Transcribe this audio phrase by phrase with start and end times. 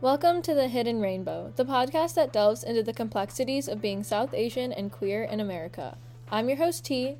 [0.00, 4.32] Welcome to The Hidden Rainbow, the podcast that delves into the complexities of being South
[4.32, 5.98] Asian and queer in America.
[6.30, 7.16] I'm your host, T.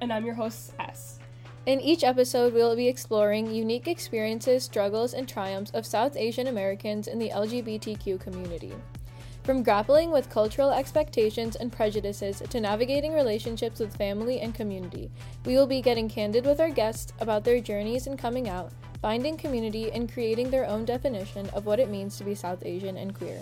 [0.00, 1.18] And I'm your host, S.
[1.66, 6.46] In each episode, we will be exploring unique experiences, struggles, and triumphs of South Asian
[6.46, 8.72] Americans in the LGBTQ community.
[9.44, 15.10] From grappling with cultural expectations and prejudices to navigating relationships with family and community,
[15.44, 19.36] we will be getting candid with our guests about their journeys in coming out, finding
[19.36, 23.14] community, and creating their own definition of what it means to be South Asian and
[23.14, 23.40] queer.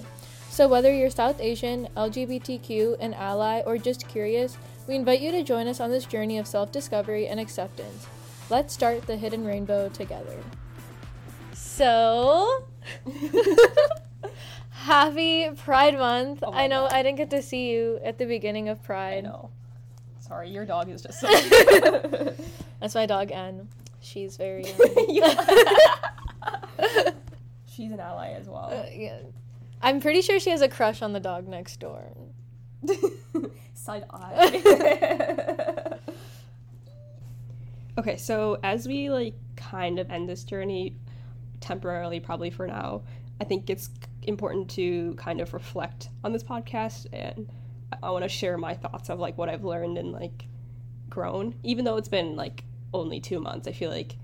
[0.51, 5.43] So, whether you're South Asian, LGBTQ, an ally, or just curious, we invite you to
[5.43, 8.07] join us on this journey of self discovery and acceptance.
[8.51, 10.37] Let's start the hidden rainbow together.
[11.53, 12.67] So,
[14.71, 16.45] happy Pride Month.
[16.47, 16.93] Oh I know God.
[16.93, 19.19] I didn't get to see you at the beginning of Pride.
[19.19, 19.51] I know.
[20.21, 21.29] Sorry, your dog is just so.
[22.81, 23.69] That's my dog, N.
[24.05, 24.65] She's very.
[27.67, 28.87] She's an ally as Uh, well.
[28.93, 29.19] yeah.
[29.83, 32.05] I'm pretty sure she has a crush on the dog next door.
[33.75, 35.99] Side eye.
[37.99, 40.97] okay, so as we like kind of end this journey
[41.61, 43.03] temporarily, probably for now,
[43.41, 43.91] I think it's
[44.23, 47.49] important to kind of reflect on this podcast and
[48.03, 50.47] I want to share my thoughts of like what I've learned and like
[51.11, 51.55] grown.
[51.63, 52.65] Even though it's been like
[52.95, 54.17] only two months, I feel like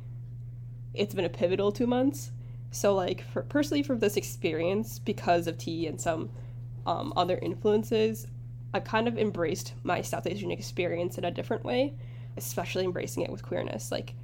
[0.95, 2.31] it's been a pivotal two months.
[2.71, 6.31] So like for personally from this experience, because of T and some
[6.87, 8.27] um, other influences,
[8.73, 11.95] I've kind of embraced my South Asian experience in a different way,
[12.37, 13.91] especially embracing it with queerness.
[13.91, 14.15] Like,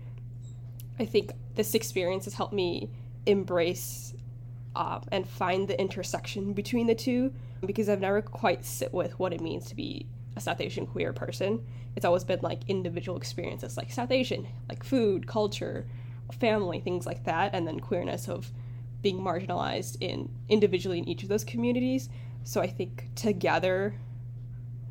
[0.98, 2.90] I think this experience has helped me
[3.26, 4.14] embrace
[4.76, 7.32] uh, and find the intersection between the two
[7.64, 11.12] because I've never quite sit with what it means to be a South Asian queer
[11.12, 11.64] person.
[11.96, 15.86] It's always been like individual experiences, like South Asian, like food, culture,
[16.38, 18.50] family, things like that, and then queerness of
[19.02, 22.08] being marginalized in individually in each of those communities.
[22.44, 23.94] So I think together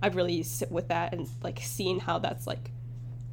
[0.01, 2.71] I've really sit with that and like seen how that's like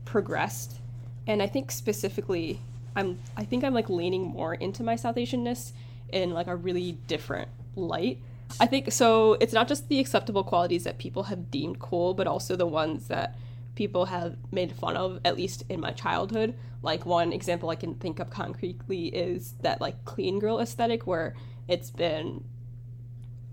[0.05, 0.81] progressed.
[1.27, 2.61] And I think specifically
[2.95, 5.73] I'm I think I'm like leaning more into my South Asianness
[6.11, 8.19] in like a really different light.
[8.61, 12.27] I think so it's not just the acceptable qualities that people have deemed cool, but
[12.27, 13.37] also the ones that
[13.75, 16.55] people have made fun of, at least in my childhood.
[16.83, 21.35] Like one example I can think of concretely is that like clean girl aesthetic where
[21.69, 22.45] it's been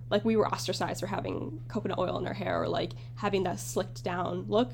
[0.09, 3.59] like we were ostracized for having coconut oil in our hair or like having that
[3.59, 4.71] slicked down look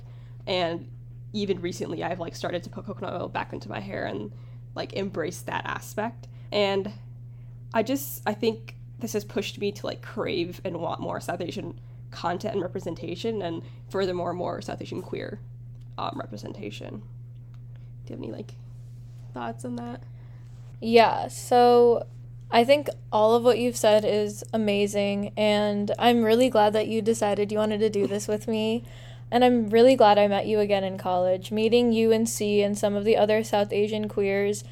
[0.47, 0.89] and
[1.33, 4.31] even recently i've like started to put coconut oil back into my hair and
[4.75, 6.91] like embrace that aspect and
[7.73, 11.41] i just i think this has pushed me to like crave and want more south
[11.41, 11.79] asian
[12.11, 15.39] content and representation and furthermore more south asian queer
[15.97, 17.01] um, representation
[18.05, 18.53] do you have any like
[19.34, 20.01] thoughts on that
[20.79, 22.05] Yeah, so
[22.51, 27.01] I think all of what you've said is amazing, and I'm really glad that you
[27.01, 28.84] decided you wanted to do this with me.
[29.31, 31.51] And I'm really glad I met you again in college.
[31.51, 34.63] Meeting you and C and some of the other South Asian queers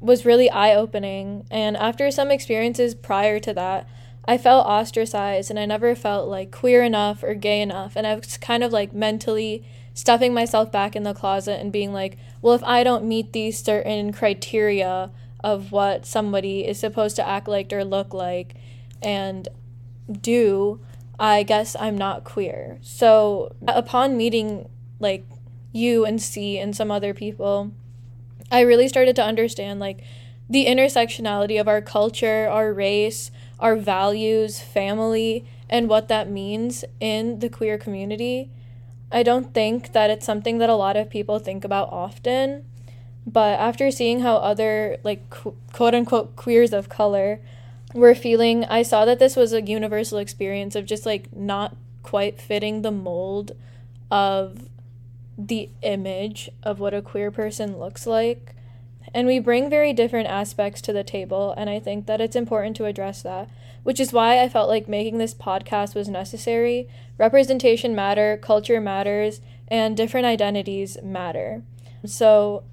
[0.00, 1.46] was really eye opening.
[1.50, 3.88] And after some experiences prior to that,
[4.24, 7.94] I felt ostracized and I never felt like queer enough or gay enough.
[7.96, 11.92] And I was kind of like mentally stuffing myself back in the closet and being
[11.92, 15.10] like, well, if I don't meet these certain criteria
[15.42, 18.54] of what somebody is supposed to act like or look like
[19.02, 19.48] and
[20.20, 20.80] do,
[21.18, 22.78] I guess I'm not queer.
[22.82, 24.68] So upon meeting
[24.98, 25.24] like
[25.72, 27.72] you and C and some other people,
[28.50, 30.02] I really started to understand like
[30.48, 33.30] the intersectionality of our culture, our race,
[33.60, 38.50] our values, family, and what that means in the queer community.
[39.12, 42.64] I don't think that it's something that a lot of people think about often,
[43.26, 47.40] but after seeing how other like qu- quote unquote queers of color
[47.94, 52.40] were feeling, I saw that this was a universal experience of just like not quite
[52.40, 53.52] fitting the mold
[54.10, 54.68] of
[55.46, 58.54] the image of what a queer person looks like.
[59.12, 62.76] And we bring very different aspects to the table, and I think that it's important
[62.76, 63.48] to address that,
[63.82, 66.88] which is why I felt like making this podcast was necessary.
[67.18, 71.62] Representation matter, culture matters, and different identities matter.
[72.04, 72.64] So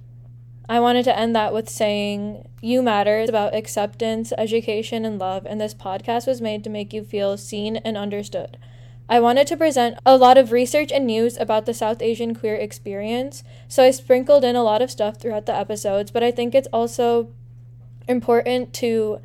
[0.70, 5.46] I wanted to end that with saying you matter It's about acceptance, education, and love,
[5.46, 8.58] and this podcast was made to make you feel seen and understood.
[9.10, 12.56] I wanted to present a lot of research and news about the South Asian queer
[12.56, 16.54] experience, so I sprinkled in a lot of stuff throughout the episodes, but I think
[16.54, 17.30] it's also
[18.08, 19.20] important to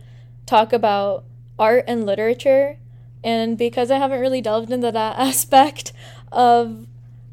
[0.46, 1.25] talk about
[1.58, 2.76] art and literature.
[3.25, 5.93] And because I haven't really delved into that aspect
[6.31, 6.87] of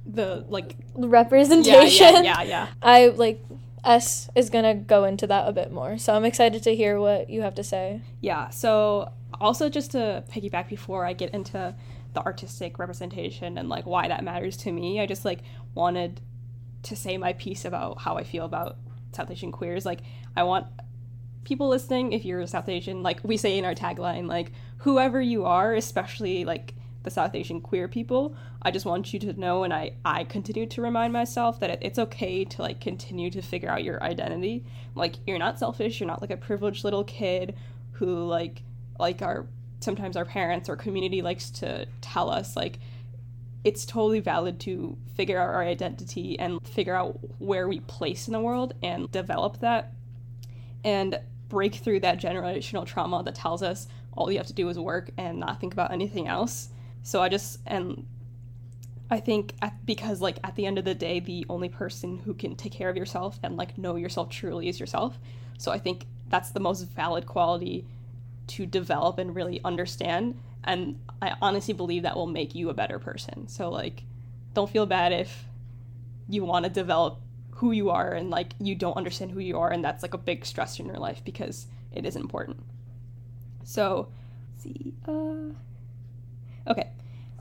[0.05, 3.43] the like representation, yeah yeah yeah yeah I like
[3.83, 5.97] S is going to go into that a bit more.
[5.97, 8.01] So I'm excited to hear what you have to say.
[8.21, 8.49] Yeah.
[8.49, 11.73] So also just to piggyback before I get into
[12.13, 15.39] the artistic representation and like why that matters to me, I just like
[15.75, 16.21] wanted
[16.83, 18.77] to say my piece about how I feel about
[19.11, 19.85] South Asian queers.
[19.85, 20.01] Like
[20.35, 20.67] I want
[21.44, 25.45] people listening, if you're South Asian, like we say in our tagline, like whoever you
[25.45, 26.73] are, especially like
[27.03, 30.67] the South Asian queer people, I just want you to know, and I I continue
[30.67, 34.65] to remind myself that it, it's okay to like continue to figure out your identity.
[34.95, 36.00] Like you're not selfish.
[36.00, 37.56] You're not like a privileged little kid
[37.94, 38.63] who like
[39.00, 39.47] like our
[39.79, 42.79] sometimes our parents or community likes to tell us like
[43.63, 48.33] it's totally valid to figure out our identity and figure out where we place in
[48.33, 49.91] the world and develop that
[50.83, 54.79] and break through that generational trauma that tells us all you have to do is
[54.79, 56.69] work and not think about anything else.
[57.03, 58.05] So I just and
[59.11, 62.33] I think at, because like at the end of the day the only person who
[62.33, 65.19] can take care of yourself and like know yourself truly is yourself.
[65.57, 67.85] So I think that's the most valid quality
[68.49, 72.99] to develop and really understand and I honestly believe that will make you a better
[72.99, 73.47] person.
[73.47, 74.03] So like
[74.53, 75.45] don't feel bad if
[76.27, 77.19] you want to develop
[77.51, 80.17] who you are and like you don't understand who you are and that's like a
[80.17, 82.57] big stress in your life because it is important.
[83.63, 84.09] So,
[84.57, 85.53] see uh
[86.67, 86.89] Okay.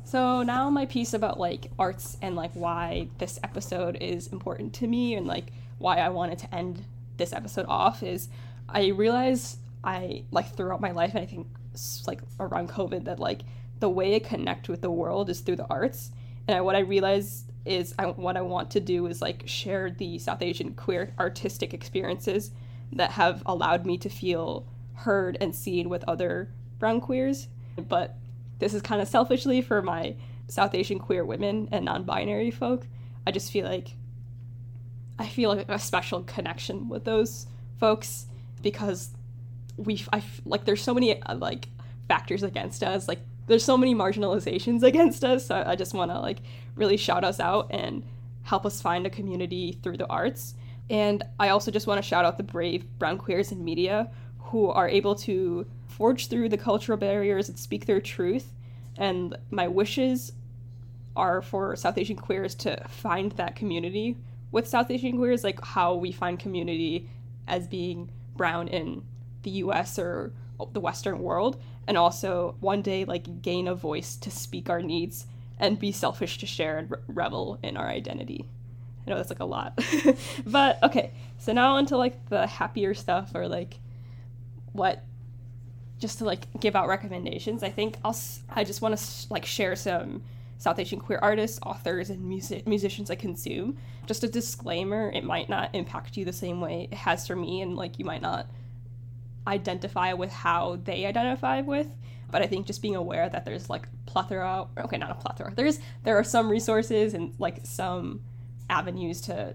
[0.05, 4.87] So now my piece about like arts and like why this episode is important to
[4.87, 6.85] me and like why I wanted to end
[7.19, 8.29] this episode off is
[8.69, 11.47] I realize I like throughout my life and I think
[12.07, 13.43] like around COVID that like
[13.81, 16.11] the way I connect with the world is through the arts.
[16.47, 19.91] And I, what I realized is I, what I want to do is like share
[19.91, 22.51] the South Asian queer artistic experiences
[22.93, 27.49] that have allowed me to feel heard and seen with other brown queers.
[27.77, 28.17] But
[28.59, 30.17] this is kind of selfishly for my
[30.49, 32.87] South Asian queer women and non-binary folk.
[33.27, 33.91] I just feel like
[35.19, 37.47] I feel like a special connection with those
[37.79, 38.27] folks
[38.63, 39.11] because
[39.79, 41.69] we I like there's so many uh, like
[42.09, 46.19] factors against us like there's so many marginalizations against us so i just want to
[46.19, 46.39] like
[46.75, 48.03] really shout us out and
[48.43, 50.55] help us find a community through the arts.
[50.91, 54.69] And i also just want to shout out the brave brown queers in media who
[54.71, 58.55] are able to forge through the cultural barriers and speak their truth.
[58.97, 60.33] And my wishes
[61.15, 64.17] are for south asian queers to find that community
[64.53, 67.09] with south asian queers like how we find community
[67.49, 69.03] as being brown in
[69.43, 70.33] the us or
[70.73, 75.27] the western world and also one day like gain a voice to speak our needs
[75.59, 78.45] and be selfish to share and re- revel in our identity.
[79.07, 79.79] I know that's like a lot.
[80.47, 83.79] but okay, so now onto like the happier stuff or like
[84.73, 85.05] what
[85.99, 87.63] just to like give out recommendations.
[87.63, 88.17] I think I'll
[88.51, 90.23] I just want to like share some
[90.59, 93.79] South Asian queer artists, authors, and music musicians I consume.
[94.07, 97.63] Just a disclaimer: it might not impact you the same way it has for me,
[97.63, 98.47] and like you might not
[99.49, 101.89] identify with how they identify with
[102.31, 105.81] but i think just being aware that there's like plethora okay not a plethora there's
[106.05, 108.21] there are some resources and like some
[108.71, 109.55] avenues to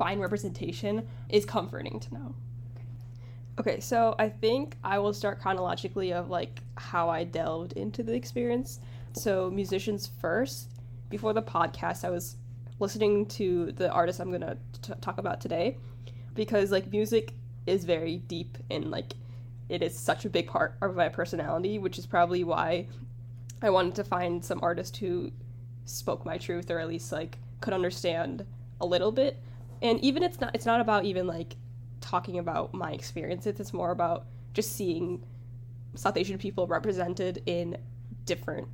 [0.00, 2.34] find representation is comforting to know.
[3.58, 8.14] Okay so i think i will start chronologically of like how i delved into the
[8.14, 8.80] experience.
[9.12, 10.68] So musicians first.
[11.10, 12.36] Before the podcast i was
[12.78, 14.56] listening to the artist i'm going to
[15.02, 15.76] talk about today
[16.34, 17.34] because like music
[17.70, 19.14] is very deep and like
[19.68, 22.86] it is such a big part of my personality, which is probably why
[23.62, 25.30] I wanted to find some artist who
[25.84, 28.44] spoke my truth or at least like could understand
[28.80, 29.40] a little bit.
[29.80, 31.56] And even it's not it's not about even like
[32.00, 35.24] talking about my experiences, it's more about just seeing
[35.94, 37.76] South Asian people represented in
[38.24, 38.66] different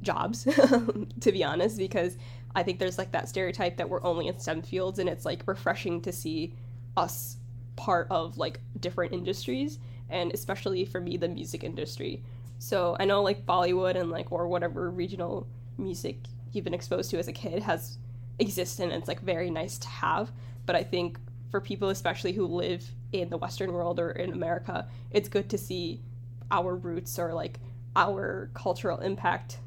[0.00, 0.44] jobs,
[1.20, 2.16] to be honest, because
[2.54, 5.42] I think there's like that stereotype that we're only in STEM fields and it's like
[5.46, 6.54] refreshing to see
[6.96, 7.36] us
[7.80, 9.78] part of like different industries
[10.10, 12.22] and especially for me the music industry.
[12.58, 15.46] So i know like bollywood and like or whatever regional
[15.78, 16.18] music
[16.52, 17.96] you've been exposed to as a kid has
[18.38, 20.30] existed and it's like very nice to have
[20.66, 21.18] but i think
[21.50, 25.56] for people especially who live in the western world or in america it's good to
[25.56, 26.02] see
[26.50, 27.58] our roots or like
[27.96, 29.58] our cultural impact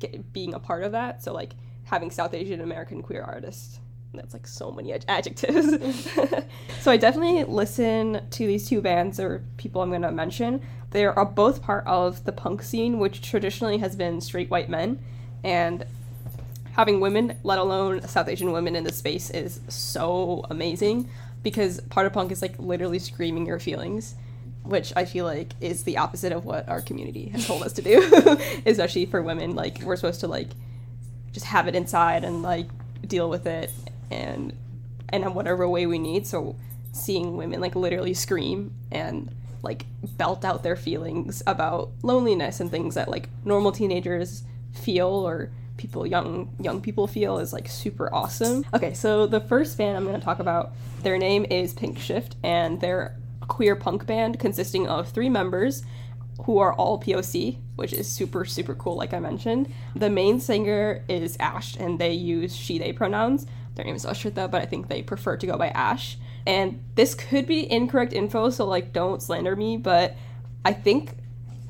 [0.00, 1.22] get, being a part of that.
[1.22, 3.78] So like having south asian american queer artists
[4.16, 6.08] that's like so many ad- adjectives.
[6.80, 10.62] so I definitely listen to these two bands or people I'm going to mention.
[10.90, 14.68] They are uh, both part of the punk scene, which traditionally has been straight white
[14.68, 14.98] men,
[15.44, 15.84] and
[16.72, 21.08] having women, let alone South Asian women in the space, is so amazing
[21.42, 24.14] because part of punk is like literally screaming your feelings
[24.66, 27.82] which I feel like is the opposite of what our community has told us to
[27.82, 29.54] do, especially for women.
[29.54, 30.48] Like we're supposed to like
[31.32, 32.66] just have it inside and like
[33.06, 33.70] deal with it
[34.10, 34.52] and
[35.12, 36.26] in whatever way we need.
[36.26, 36.56] So
[36.92, 39.30] seeing women like literally scream and
[39.62, 45.50] like belt out their feelings about loneliness and things that like normal teenagers feel or
[45.76, 48.64] people young young people feel is like super awesome.
[48.72, 50.72] Okay, so the first band I'm going to talk about,
[51.02, 55.82] their name is Pinkshift and they're a queer punk band consisting of 3 members
[56.44, 59.72] who are all POC, which is super super cool like I mentioned.
[59.94, 63.46] The main singer is Ash and they use she they pronouns.
[63.76, 66.18] Their name is Ashrita, but I think they prefer to go by Ash.
[66.46, 70.16] And this could be incorrect info, so like don't slander me, but
[70.64, 71.14] I think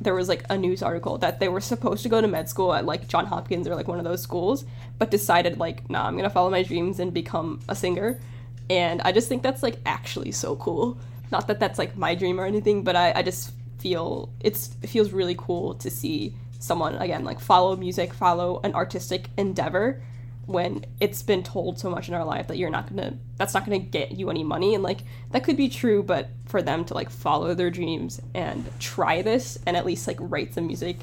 [0.01, 2.73] there was like a news article that they were supposed to go to med school
[2.73, 4.65] at like John Hopkins or like one of those schools,
[4.99, 8.21] but decided like, nah, I'm gonna follow my dreams and become a singer.
[8.69, 10.99] And I just think that's like actually so cool.
[11.33, 14.89] Not that that's like my dream or anything, but I, I just feel it's it
[14.89, 20.03] feels really cool to see someone again like follow music, follow an artistic endeavor
[20.47, 23.65] when it's been told so much in our life that you're not gonna that's not
[23.65, 24.75] gonna get you any money.
[24.75, 25.01] And like
[25.33, 29.59] that could be true but for them to like follow their dreams and try this
[29.67, 30.99] and at least like write some music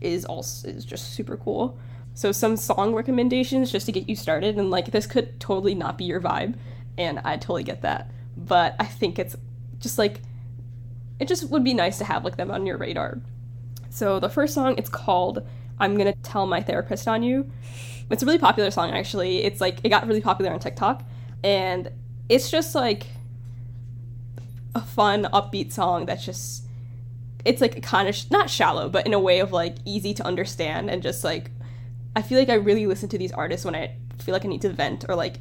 [0.00, 1.78] is also is just super cool.
[2.14, 5.96] So some song recommendations just to get you started and like this could totally not
[5.96, 6.54] be your vibe
[6.98, 8.10] and i totally get that.
[8.36, 9.36] But i think it's
[9.78, 10.20] just like
[11.18, 13.20] it just would be nice to have like them on your radar.
[13.88, 15.46] So the first song it's called
[15.80, 17.50] i'm gonna tell my therapist on you
[18.12, 19.42] it's a really popular song actually.
[19.44, 21.02] It's like it got really popular on TikTok
[21.42, 21.90] and
[22.28, 23.06] it's just like
[24.74, 26.64] a fun upbeat song that's just
[27.44, 30.24] it's like kind of sh- not shallow but in a way of like easy to
[30.24, 31.50] understand and just like
[32.14, 34.62] I feel like I really listen to these artists when I feel like I need
[34.62, 35.38] to vent or like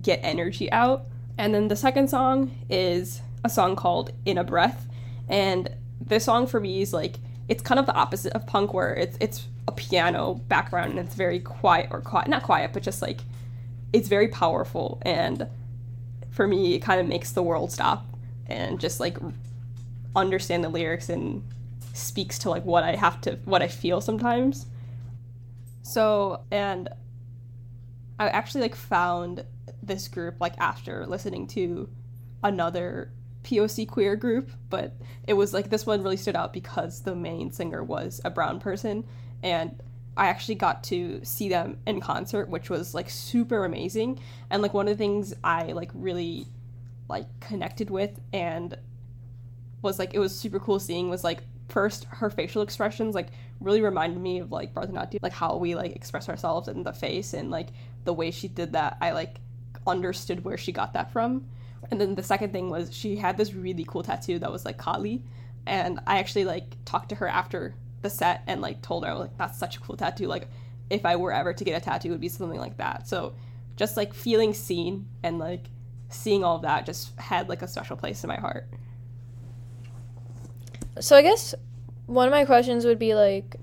[0.00, 1.06] get energy out.
[1.38, 4.86] And then the second song is a song called In a Breath
[5.28, 5.68] and
[6.00, 7.16] this song for me is like
[7.48, 11.14] it's kind of the opposite of punk where it's it's a piano background and it's
[11.14, 13.20] very quiet or quiet not quiet but just like
[13.92, 15.46] it's very powerful and
[16.30, 18.06] for me it kind of makes the world stop
[18.46, 19.16] and just like
[20.16, 21.42] understand the lyrics and
[21.92, 24.66] speaks to like what I have to what I feel sometimes.
[25.82, 26.88] So and
[28.18, 29.44] I actually like found
[29.82, 31.88] this group like after listening to
[32.42, 33.10] another
[33.44, 34.94] POC queer group, but
[35.26, 38.58] it was like this one really stood out because the main singer was a brown
[38.58, 39.04] person
[39.44, 39.78] and
[40.16, 44.18] I actually got to see them in concert, which was like super amazing.
[44.50, 46.46] And like one of the things I like really
[47.08, 48.76] like connected with and
[49.82, 53.28] was like it was super cool seeing was like first her facial expressions like
[53.60, 57.34] really reminded me of like Bharatanatyam, like how we like express ourselves in the face
[57.34, 57.68] and like
[58.04, 59.40] the way she did that I like
[59.86, 61.46] understood where she got that from.
[61.90, 64.78] And then the second thing was she had this really cool tattoo that was like
[64.78, 65.22] Kali
[65.66, 67.74] and I actually like talked to her after
[68.04, 70.28] the set and like told her like that's such a cool tattoo.
[70.28, 70.46] Like
[70.90, 73.08] if i were ever to get a tattoo it would be something like that.
[73.08, 73.34] So
[73.74, 75.64] just like feeling seen and like
[76.10, 78.68] seeing all of that just had like a special place in my heart.
[81.00, 81.54] So i guess
[82.06, 83.56] one of my questions would be like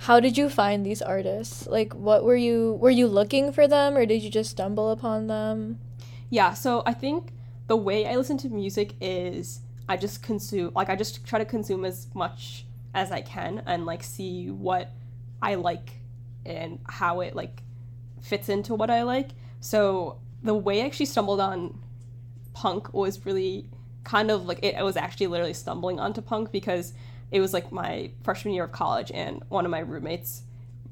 [0.00, 1.66] how did you find these artists?
[1.66, 5.28] Like what were you were you looking for them or did you just stumble upon
[5.28, 5.78] them?
[6.28, 7.32] Yeah so i think
[7.68, 11.44] the way i listen to music is i just consume like i just try to
[11.44, 14.90] consume as much as I can and like see what
[15.40, 15.90] I like
[16.44, 17.62] and how it like
[18.20, 19.30] fits into what I like.
[19.60, 21.78] So the way I actually stumbled on
[22.52, 23.68] punk was really
[24.04, 26.92] kind of like it, was actually literally stumbling onto punk because
[27.30, 30.42] it was like my freshman year of college and one of my roommates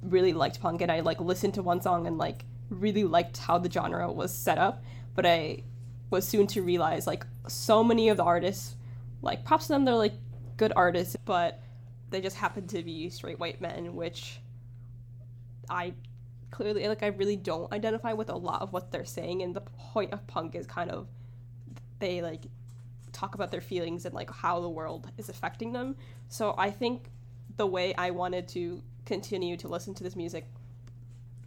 [0.03, 3.59] really liked punk and I like listened to one song and like really liked how
[3.59, 5.65] the genre was set up but I
[6.11, 8.77] was soon to realize like so many of the artists
[9.23, 10.15] like props to them they're like
[10.57, 11.61] good artists but
[12.11, 14.41] they just happen to be straight white men, which
[15.69, 15.95] I
[16.51, 19.61] clearly like I really don't identify with a lot of what they're saying and the
[19.61, 21.07] point of punk is kind of
[21.99, 22.47] they like
[23.13, 25.97] talk about their feelings and like how the world is affecting them.
[26.29, 27.11] So I think
[27.57, 30.47] the way I wanted to continue to listen to this music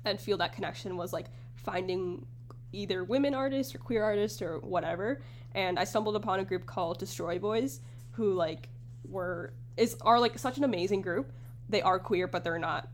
[0.03, 2.25] and feel that connection was like finding
[2.73, 5.21] either women artists or queer artists or whatever.
[5.53, 8.69] And I stumbled upon a group called Destroy Boys who like
[9.07, 11.31] were is are like such an amazing group.
[11.69, 12.89] They are queer, but they're not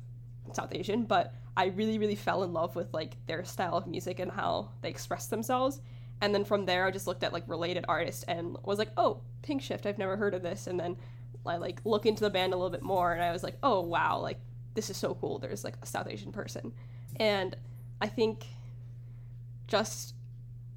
[0.54, 1.06] South Asian.
[1.06, 4.70] But I really, really fell in love with like their style of music and how
[4.82, 5.82] they express themselves.
[6.22, 9.22] And then from there, I just looked at like related artists and was like, oh,
[9.44, 10.68] Pinkshift, I've never heard of this.
[10.68, 10.98] And then
[11.48, 13.82] I like look into the band a little bit more, and I was like, oh
[13.82, 14.40] wow, like
[14.74, 15.40] this is so cool.
[15.40, 16.74] There's like a South Asian person,
[17.18, 17.56] and
[18.02, 18.46] I think
[19.68, 20.14] just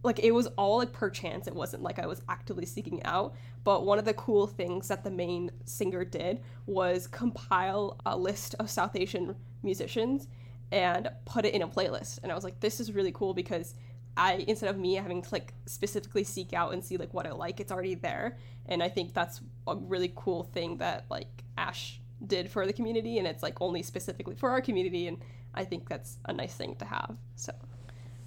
[0.03, 1.47] like it was all like per chance.
[1.47, 3.35] It wasn't like I was actively seeking out.
[3.65, 8.55] But one of the cool things that the main singer did was compile a list
[8.59, 10.29] of South Asian musicians
[10.73, 12.21] and put it in a playlist.
[12.23, 13.75] And I was like, this is really cool because
[14.17, 17.33] I instead of me having to like specifically seek out and see like what I
[17.33, 18.39] like, it's already there.
[18.67, 23.19] And I think that's a really cool thing that like Ash did for the community
[23.19, 25.19] and it's like only specifically for our community and
[25.55, 27.17] I think that's a nice thing to have.
[27.35, 27.53] So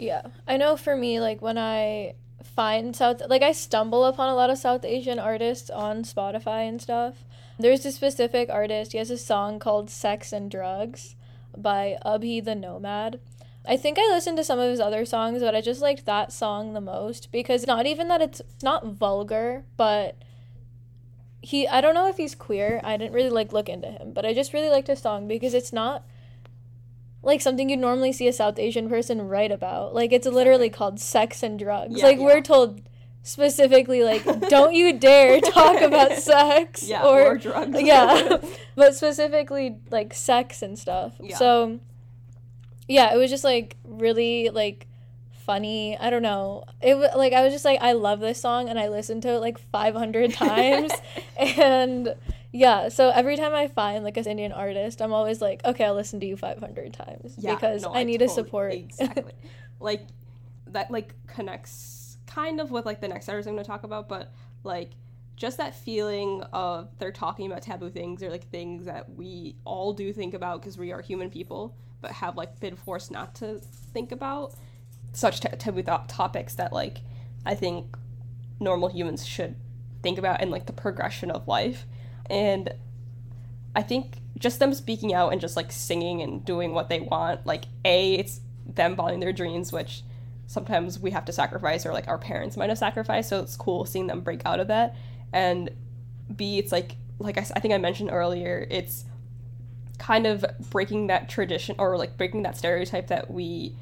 [0.04, 0.24] Yeah.
[0.46, 4.50] I know for me, like when I find South like I stumble upon a lot
[4.50, 7.24] of South Asian artists on Spotify and stuff.
[7.58, 11.16] There's a specific artist, he has a song called Sex and Drugs
[11.56, 13.20] by Abhi the Nomad.
[13.66, 16.34] I think I listened to some of his other songs, but I just liked that
[16.34, 20.18] song the most because not even that it's not vulgar, but
[21.42, 22.82] he I don't know if he's queer.
[22.84, 25.54] I didn't really like look into him, but I just really liked his song because
[25.54, 26.04] it's not
[27.24, 29.96] like something you'd normally see a South Asian person write about.
[29.96, 31.98] Like it's literally called sex and drugs.
[31.98, 32.26] Yeah, like yeah.
[32.26, 32.82] we're told
[33.26, 37.82] specifically like don't you dare talk about sex yeah, or, or drugs.
[37.82, 38.38] yeah,
[38.76, 41.14] but specifically like sex and stuff.
[41.38, 41.80] So
[42.88, 44.88] yeah, it was just like really like
[45.46, 45.98] funny.
[45.98, 46.66] I don't know.
[46.82, 49.30] It was like I was just like I love this song and I listened to
[49.30, 50.92] it like 500 times
[51.38, 52.16] and
[52.54, 55.96] yeah, so every time I find like an Indian artist, I'm always like, okay, I'll
[55.96, 58.74] listen to you 500 times Yeah, because no, I need to totally- support.
[58.74, 59.34] exactly
[59.80, 60.08] like
[60.68, 64.08] that like connects kind of with like the next artist i'm going to talk about
[64.10, 64.32] but
[64.64, 64.92] like
[65.36, 69.94] just that feeling of they're talking about taboo things or like things that we all
[69.94, 73.60] do think about because we are human people but have like been forced not to
[73.94, 74.54] think about
[75.12, 77.00] such ta- taboo th- topics that like
[77.46, 77.96] i think
[78.60, 79.56] normal humans should
[80.02, 81.86] think about and like the progression of life
[82.30, 82.74] and
[83.76, 87.46] I think just them speaking out and just like singing and doing what they want,
[87.46, 90.04] like A, it's them following their dreams, which
[90.48, 93.30] sometimes we have to sacrifice or like our parents might have sacrificed.
[93.30, 94.96] So it's cool seeing them break out of that.
[95.32, 95.70] And
[96.36, 99.06] B, it's like, like I think I mentioned earlier, it's
[99.98, 103.76] kind of breaking that tradition or like breaking that stereotype that we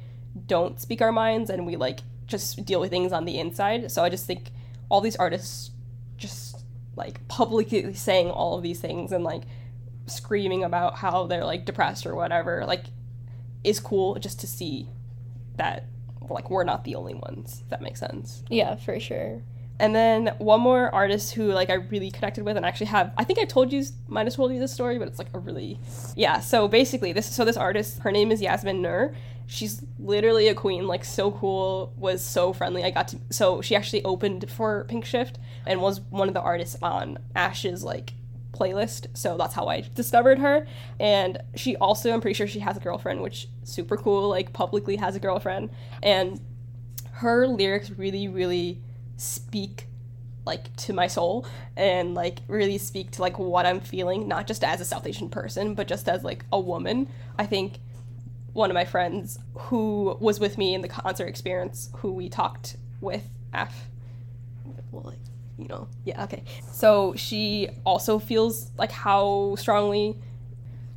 [0.46, 3.90] don't speak our minds and we like just deal with things on the inside.
[3.90, 4.50] So I just think
[4.88, 5.70] all these artists
[6.96, 9.42] like publicly saying all of these things and like
[10.06, 12.84] screaming about how they're like depressed or whatever like
[13.64, 14.88] is cool just to see
[15.56, 15.86] that
[16.28, 19.42] like we're not the only ones if that makes sense yeah, for sure.
[19.78, 23.24] and then one more artist who like I really connected with and actually have I
[23.24, 25.78] think I told you might have told you this story, but it's like a really
[26.16, 26.40] yeah.
[26.40, 29.14] So basically this so this artist, her name is Yasmin Nur.
[29.52, 32.84] She's literally a queen, like so cool, was so friendly.
[32.84, 35.34] I got to so she actually opened for Pinkshift
[35.66, 38.14] and was one of the artists on Ash's like
[38.52, 39.08] playlist.
[39.14, 40.66] So that's how I discovered her.
[40.98, 44.96] And she also I'm pretty sure she has a girlfriend, which super cool, like publicly
[44.96, 45.68] has a girlfriend.
[46.02, 46.40] And
[47.12, 48.80] her lyrics really, really
[49.18, 49.86] speak
[50.44, 54.64] like to my soul and like really speak to like what I'm feeling, not just
[54.64, 57.08] as a South Asian person, but just as like a woman.
[57.38, 57.80] I think
[58.52, 62.76] one of my friends who was with me in the concert experience, who we talked
[63.00, 63.88] with, F,
[64.90, 65.18] well, like,
[65.58, 66.44] you know, yeah, okay.
[66.70, 70.16] So she also feels like how strongly,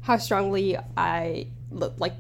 [0.01, 2.13] how strongly I like.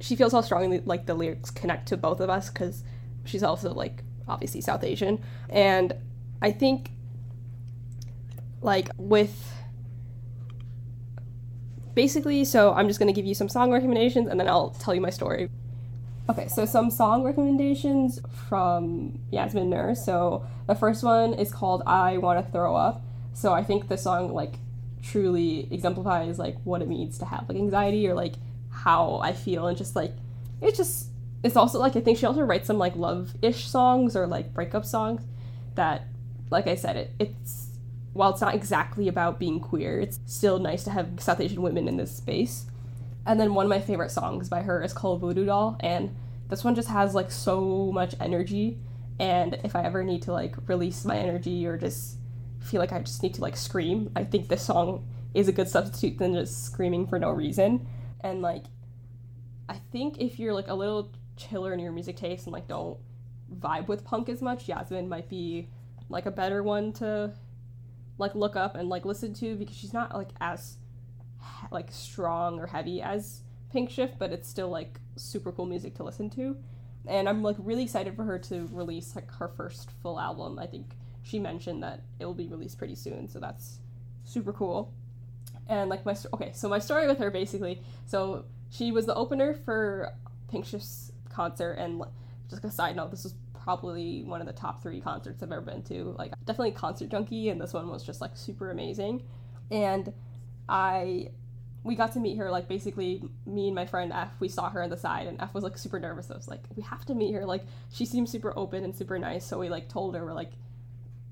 [0.00, 2.82] She feels how strongly like the lyrics connect to both of us because
[3.24, 5.94] she's also like obviously South Asian, and
[6.42, 6.90] I think
[8.62, 9.52] like with
[11.94, 14.94] basically so i'm just going to give you some song recommendations and then i'll tell
[14.94, 15.50] you my story.
[16.28, 19.94] Okay so some song recommendations from yasmin nur.
[19.94, 23.02] So the first one is called i want to throw up.
[23.34, 24.54] So i think the song like
[25.02, 28.34] truly exemplifies like what it means to have like anxiety or like
[28.70, 30.12] how i feel and just like
[30.60, 31.08] it's just
[31.42, 34.84] it's also like i think she also writes some like love-ish songs or like breakup
[34.84, 35.22] songs
[35.74, 36.06] that
[36.50, 37.69] like i said it it's
[38.12, 41.86] while it's not exactly about being queer, it's still nice to have South Asian women
[41.88, 42.66] in this space.
[43.26, 46.14] And then one of my favorite songs by her is called Voodoo Doll, and
[46.48, 48.78] this one just has like so much energy.
[49.18, 52.16] And if I ever need to like release my energy or just
[52.58, 55.68] feel like I just need to like scream, I think this song is a good
[55.68, 57.86] substitute than just screaming for no reason.
[58.22, 58.64] And like,
[59.68, 62.98] I think if you're like a little chiller in your music taste and like don't
[63.58, 65.68] vibe with punk as much, Yasmin might be
[66.08, 67.32] like a better one to
[68.20, 70.76] like look up and like listen to because she's not like as
[71.70, 73.40] like strong or heavy as
[73.74, 76.56] Pinkshift, but it's still like super cool music to listen to.
[77.06, 80.58] And I'm like really excited for her to release like her first full album.
[80.58, 83.78] I think she mentioned that it will be released pretty soon, so that's
[84.24, 84.92] super cool.
[85.68, 89.54] And like my okay, so my story with her basically, so she was the opener
[89.54, 90.12] for
[90.52, 92.02] Pinkshift's concert, and
[92.50, 95.60] just a side note, this was probably one of the top three concerts I've ever
[95.60, 96.14] been to.
[96.18, 99.22] Like definitely concert junkie, and this one was just like super amazing.
[99.70, 100.12] And
[100.68, 101.30] I
[101.82, 104.82] we got to meet her like basically me and my friend F we saw her
[104.82, 107.14] on the side and F was like super nervous I was like we have to
[107.14, 110.24] meet her like she seems super open and super nice so we like told her
[110.24, 110.52] we're like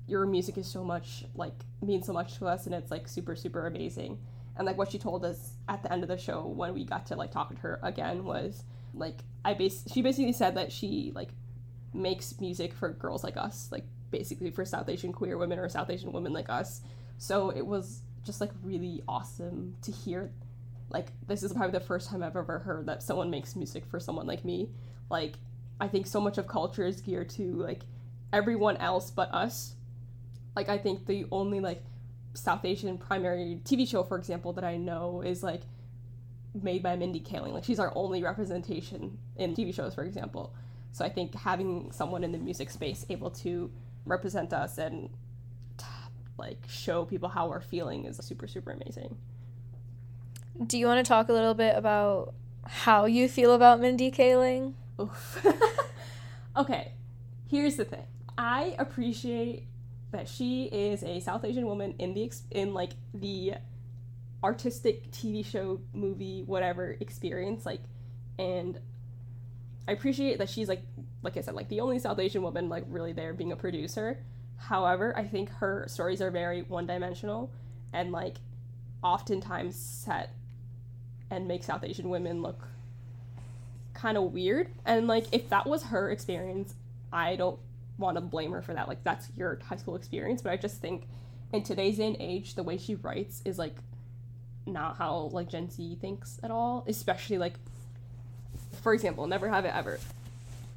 [0.07, 3.35] your music is so much like means so much to us and it's like super
[3.35, 4.17] super amazing
[4.57, 7.05] and like what she told us at the end of the show when we got
[7.05, 8.63] to like talk to her again was
[8.99, 11.29] like I base she basically said that she like
[11.93, 15.89] makes music for girls like us like basically for South Asian queer women or South
[15.89, 16.81] Asian women like us.
[17.17, 20.31] So it was just like really awesome to hear
[20.89, 23.99] like this is probably the first time I've ever heard that someone makes music for
[23.99, 24.69] someone like me.
[25.09, 25.35] Like
[25.79, 27.81] I think so much of culture is geared to like
[28.33, 29.75] everyone else but us.
[30.55, 31.83] Like I think the only like
[32.33, 35.61] South Asian primary TV show, for example, that I know is like
[36.53, 37.53] made by Mindy Kaling.
[37.53, 40.53] Like she's our only representation in TV shows, for example.
[40.91, 43.71] So I think having someone in the music space able to
[44.05, 45.09] represent us and
[46.37, 49.17] like show people how we're feeling is super super amazing.
[50.65, 52.33] Do you want to talk a little bit about
[52.65, 54.73] how you feel about Mindy Kaling?
[54.99, 55.45] Oof.
[56.57, 56.93] okay,
[57.47, 58.05] here's the thing.
[58.37, 59.67] I appreciate
[60.11, 63.53] that she is a South Asian woman in the in like the
[64.43, 67.81] artistic TV show, movie, whatever experience, like,
[68.37, 68.79] and
[69.87, 70.83] I appreciate that she's like,
[71.23, 74.19] like I said, like the only South Asian woman like really there being a producer.
[74.55, 77.51] However, I think her stories are very one dimensional
[77.91, 78.37] and like
[79.03, 80.33] oftentimes set
[81.31, 82.67] and make South Asian women look
[83.93, 84.69] kind of weird.
[84.85, 86.75] And like if that was her experience,
[87.11, 87.59] I don't
[87.97, 88.87] want to blame her for that.
[88.87, 91.07] Like that's your high school experience, but I just think
[91.51, 93.75] in today's day and age, the way she writes is like
[94.65, 96.83] not how like Gen Z thinks at all.
[96.87, 97.53] Especially like,
[98.81, 99.99] for example, Never Have I Ever.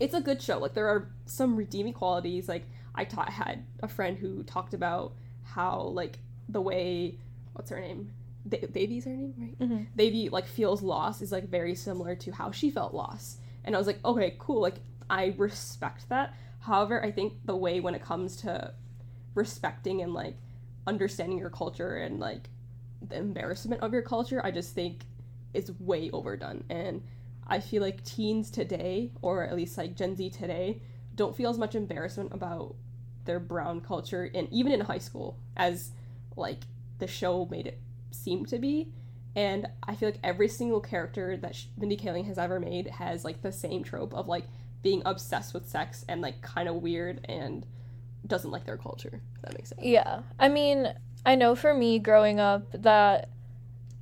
[0.01, 0.59] It's a good show.
[0.59, 2.49] Like there are some redeeming qualities.
[2.49, 2.65] Like
[2.95, 5.13] I taught had a friend who talked about
[5.45, 6.19] how like
[6.49, 7.17] the way
[7.53, 8.11] what's her name
[8.49, 9.83] Devi's her name right mm-hmm.
[9.97, 13.79] Devi like feels lost is like very similar to how she felt lost and I
[13.79, 14.77] was like okay cool like
[15.09, 18.73] I respect that However, I think the way when it comes to
[19.35, 20.37] respecting and like
[20.87, 22.49] understanding your culture and like
[23.09, 25.05] the embarrassment of your culture, I just think
[25.55, 26.65] is way overdone.
[26.71, 27.03] And
[27.47, 30.81] I feel like teens today, or at least like Gen Z today,
[31.15, 32.75] don't feel as much embarrassment about
[33.25, 35.93] their brown culture and even in high school as
[36.37, 36.63] like
[36.99, 37.79] the show made it
[38.11, 38.93] seem to be.
[39.35, 43.43] And I feel like every single character that Mindy Kaling has ever made has like
[43.43, 44.45] the same trope of like
[44.83, 47.65] being obsessed with sex and like kind of weird and
[48.27, 49.23] doesn't like their culture.
[49.43, 49.81] That makes sense.
[49.83, 50.21] Yeah.
[50.39, 50.93] I mean,
[51.25, 53.29] I know for me growing up that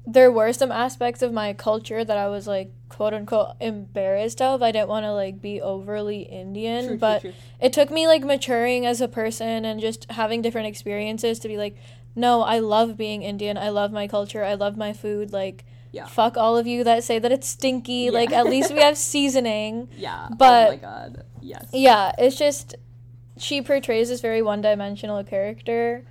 [0.06, 4.62] there were some aspects of my culture that I was like quote unquote embarrassed of.
[4.62, 7.40] I didn't want to like be overly Indian, true, but true, true.
[7.60, 11.56] it took me like maturing as a person and just having different experiences to be
[11.56, 11.76] like,
[12.16, 13.56] no, I love being Indian.
[13.56, 14.42] I love my culture.
[14.42, 15.32] I love my food.
[15.32, 16.06] Like yeah.
[16.06, 17.92] Fuck all of you that say that it's stinky.
[17.92, 18.10] Yeah.
[18.12, 19.88] Like at least we have seasoning.
[19.96, 20.28] Yeah.
[20.30, 21.24] Oh but oh my god.
[21.40, 21.68] Yes.
[21.72, 22.76] Yeah, it's just
[23.36, 26.04] she portrays this very one-dimensional character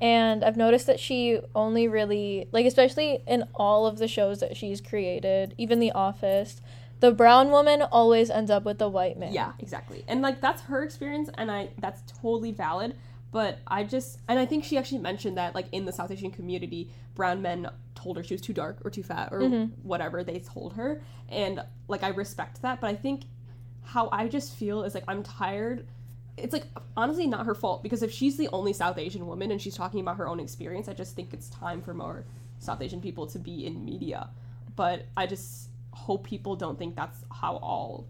[0.00, 4.56] and I've noticed that she only really like especially in all of the shows that
[4.56, 6.60] she's created, even The Office,
[7.00, 9.32] the brown woman always ends up with the white man.
[9.32, 10.04] Yeah, exactly.
[10.08, 12.96] And like that's her experience and I that's totally valid,
[13.32, 16.30] but I just and I think she actually mentioned that like in the South Asian
[16.30, 17.68] community, brown men
[18.00, 19.64] told her she was too dark or too fat or mm-hmm.
[19.86, 23.24] whatever they told her and like i respect that but i think
[23.84, 25.86] how i just feel is like i'm tired
[26.42, 26.64] it's like
[26.96, 30.00] honestly not her fault because if she's the only south asian woman and she's talking
[30.00, 32.24] about her own experience i just think it's time for more
[32.58, 34.28] south asian people to be in media
[34.76, 38.06] but i just hope people don't think that's how all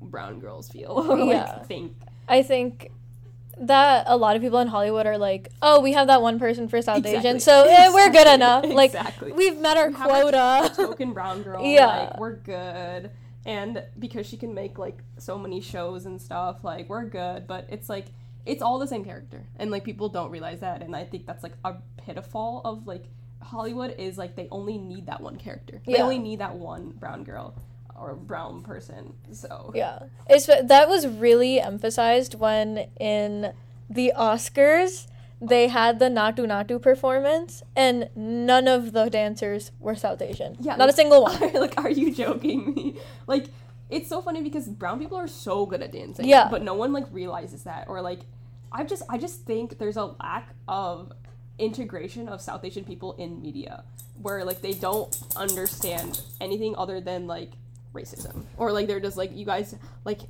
[0.00, 1.44] brown girls feel or yeah.
[1.44, 1.94] like think
[2.28, 2.90] i think
[3.60, 6.68] that a lot of people in Hollywood are like, oh, we have that one person
[6.68, 7.18] for South exactly.
[7.18, 7.86] Asian, so exactly.
[7.86, 8.64] eh, we're good enough.
[8.64, 9.32] Like exactly.
[9.32, 10.72] we've met our we quota.
[10.74, 11.64] token brown girl.
[11.64, 13.10] yeah, like, we're good.
[13.48, 17.46] And because she can make like so many shows and stuff, like we're good.
[17.46, 18.08] But it's like
[18.44, 20.82] it's all the same character, and like people don't realize that.
[20.82, 23.06] And I think that's like a pitfall of like
[23.42, 25.80] Hollywood is like they only need that one character.
[25.86, 27.54] They only need that one brown girl
[27.98, 29.14] or brown person.
[29.32, 33.54] So yeah, it's that was really emphasized when in
[33.88, 35.06] the Oscars
[35.40, 40.56] they had the Naatu Naatu performance, and none of the dancers were South Asian.
[40.60, 41.52] Yeah, not like, a single one.
[41.54, 42.96] like, are you joking me?
[43.26, 43.46] Like,
[43.88, 46.26] it's so funny because brown people are so good at dancing.
[46.26, 48.20] Yeah, but no one like realizes that, or like,
[48.72, 51.12] I just I just think there's a lack of
[51.58, 53.84] integration of South Asian people in media,
[54.20, 57.52] where like they don't understand anything other than like
[57.94, 59.74] racism or like they're just like you guys
[60.04, 60.20] like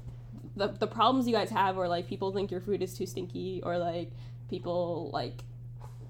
[0.57, 3.61] the the problems you guys have or like people think your food is too stinky
[3.64, 4.11] or like
[4.48, 5.44] people like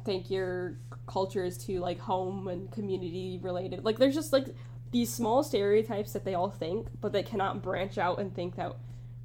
[0.05, 3.85] think your culture is to like home and community related.
[3.85, 4.46] Like there's just like
[4.90, 8.74] these small stereotypes that they all think, but they cannot branch out and think that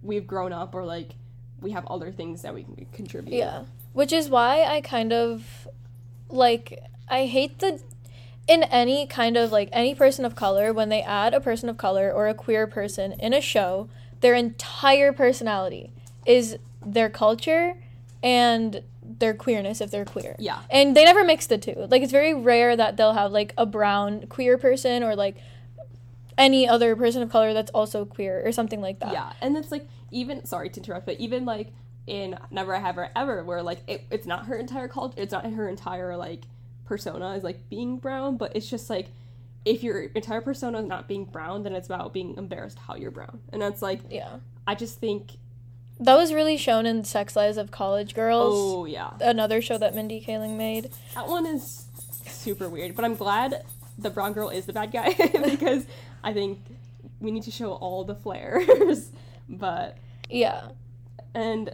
[0.02, 1.16] we've grown up or like
[1.62, 3.38] we have other things that we can contribute.
[3.38, 3.64] Yeah.
[3.94, 5.68] Which is why I kind of
[6.30, 7.82] like I hate the
[8.48, 11.78] in any kind of like any person of color when they add a person of
[11.78, 13.88] color or a queer person in a show,
[14.20, 15.92] their entire personality
[16.26, 17.76] is their culture
[18.22, 18.82] and
[19.20, 20.36] their queerness if they're queer.
[20.40, 20.60] Yeah.
[20.70, 21.88] And they never mix the two.
[21.90, 25.38] Like it's very rare that they'll have like a brown queer person or like
[26.38, 29.14] any other person of color that's also queer or something like that.
[29.14, 31.72] Yeah, and it's like even sorry to interrupt, but even like
[32.08, 35.32] in Never I Have I Ever, where like it, it's not her entire culture, it's
[35.32, 36.44] not her entire like
[36.86, 39.08] persona is like being brown, but it's just like
[39.66, 43.12] if your entire persona is not being brown, then it's about being embarrassed how you're
[43.12, 44.38] brown, and that's like Yeah.
[44.66, 45.32] I just think
[46.00, 48.54] That was really shown in Sex Lives of College Girls.
[48.56, 50.90] oh yeah, Another show that Mindy Kaling made.
[51.16, 51.86] that one is
[52.28, 53.64] super weird, but I'm glad
[53.98, 55.14] the brown girl is the bad guy
[55.46, 55.86] because
[56.24, 56.60] I think
[57.22, 59.12] we need to show all the flares,
[59.50, 59.98] but
[60.30, 60.70] Yeah.
[61.34, 61.74] and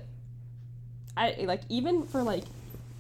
[1.18, 2.44] I like even for like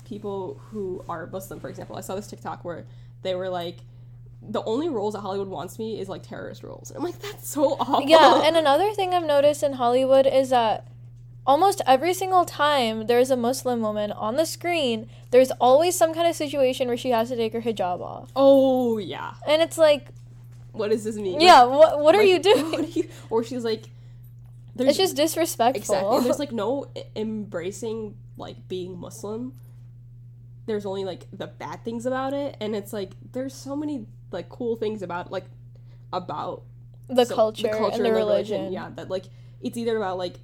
[0.05, 2.85] people who are Muslim, for example, I saw this TikTok where
[3.21, 3.77] they were like,
[4.41, 6.89] the only roles that Hollywood wants me is like terrorist roles.
[6.89, 8.01] And I'm like, that's so awful.
[8.09, 10.87] Yeah, and another thing I've noticed in Hollywood is that
[11.45, 16.27] almost every single time there's a Muslim woman on the screen, there's always some kind
[16.27, 18.31] of situation where she has to take her hijab off.
[18.35, 20.09] oh yeah, And it's like,
[20.71, 21.41] what does this mean?
[21.41, 22.75] yeah, what what are Like, you doing?
[22.75, 23.85] are you- or she's like,
[24.77, 25.81] It's just disrespectful.
[25.95, 26.19] exactly.
[26.21, 29.53] There's like no embracing like being Muslim.
[30.67, 34.49] There's only like the bad things about it, and it's like there's so many like
[34.49, 35.45] cool things about like
[36.13, 36.61] about
[37.07, 38.71] the, so- culture and the religion.
[38.71, 39.25] Yeah, that like
[39.61, 40.35] it's either about like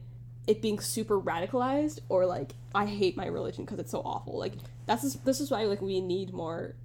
[0.48, 4.38] it being super radicalized or like I hate my religion because it's so awful.
[4.38, 4.54] Like
[4.86, 6.76] that's just, this is why like we need more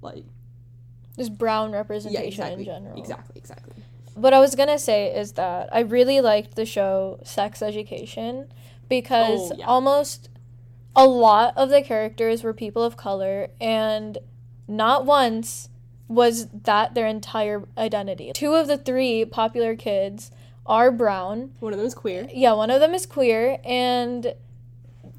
[0.00, 0.24] like
[1.18, 2.98] Just brown yeah representation exactly in general.
[2.98, 3.74] exactly exactly
[4.14, 8.48] What I was gonna say is that I really liked the show Sex Education
[8.88, 9.66] because Oh, yeah.
[9.66, 10.28] almost
[10.94, 14.18] a lot of the characters were people of color, and
[14.68, 15.70] not once
[16.08, 18.30] was that their entire identity.
[18.34, 20.30] Two of the three popular kids
[20.66, 21.50] are brown.
[21.60, 22.28] one of them is queer.
[22.32, 24.34] Yeah, one of them is queer, and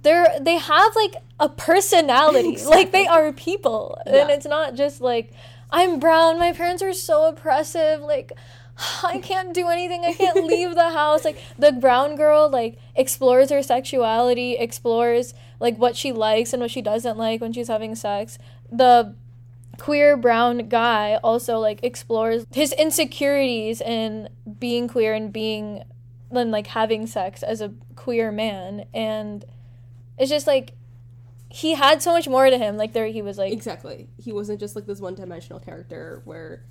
[0.01, 2.57] they're they have like a personality.
[2.65, 5.31] Like they are people, and it's not just like
[5.69, 6.39] I'm brown.
[6.39, 8.01] My parents are so oppressive.
[8.01, 8.31] Like
[9.03, 10.05] I can't do anything.
[10.05, 11.25] I can't leave the house.
[11.25, 16.71] Like the brown girl, like explores her sexuality, explores like what she likes and what
[16.71, 18.37] she doesn't like when she's having sex.
[18.71, 19.15] The
[19.83, 25.83] queer brown guy also like explores his insecurities in being queer and being
[26.31, 29.43] and like having sex as a queer man and
[30.17, 30.71] it's just like
[31.49, 34.07] he had so much more to him like there he was like Exactly.
[34.17, 36.63] He wasn't just like this one-dimensional character where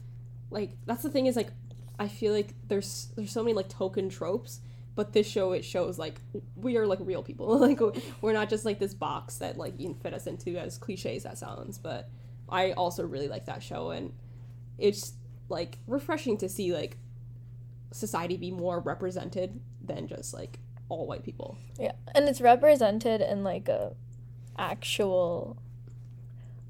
[0.50, 1.50] like that's the thing is like
[1.98, 4.60] I feel like there's there's so many like token tropes,
[4.94, 6.22] but this show it shows like
[6.56, 7.58] we are like real people.
[7.68, 7.78] like
[8.22, 11.24] we're not just like this box that like you can fit us into as cliches
[11.24, 12.08] that sounds, but
[12.52, 14.12] I also really like that show and
[14.78, 15.14] it's
[15.48, 16.96] like refreshing to see like
[17.92, 21.56] society be more represented than just like all white people.
[21.78, 23.94] yeah and it's represented in like a
[24.58, 25.56] actual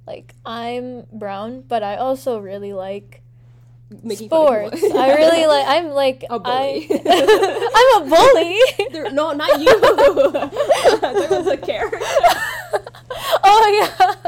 [0.06, 3.20] like i'm brown but i also really like
[4.02, 6.88] Making sports i really like i'm like A bully.
[6.90, 9.80] I, i'm a bully There- no, not you.
[9.80, 11.98] there was a character.
[13.44, 14.21] oh yeah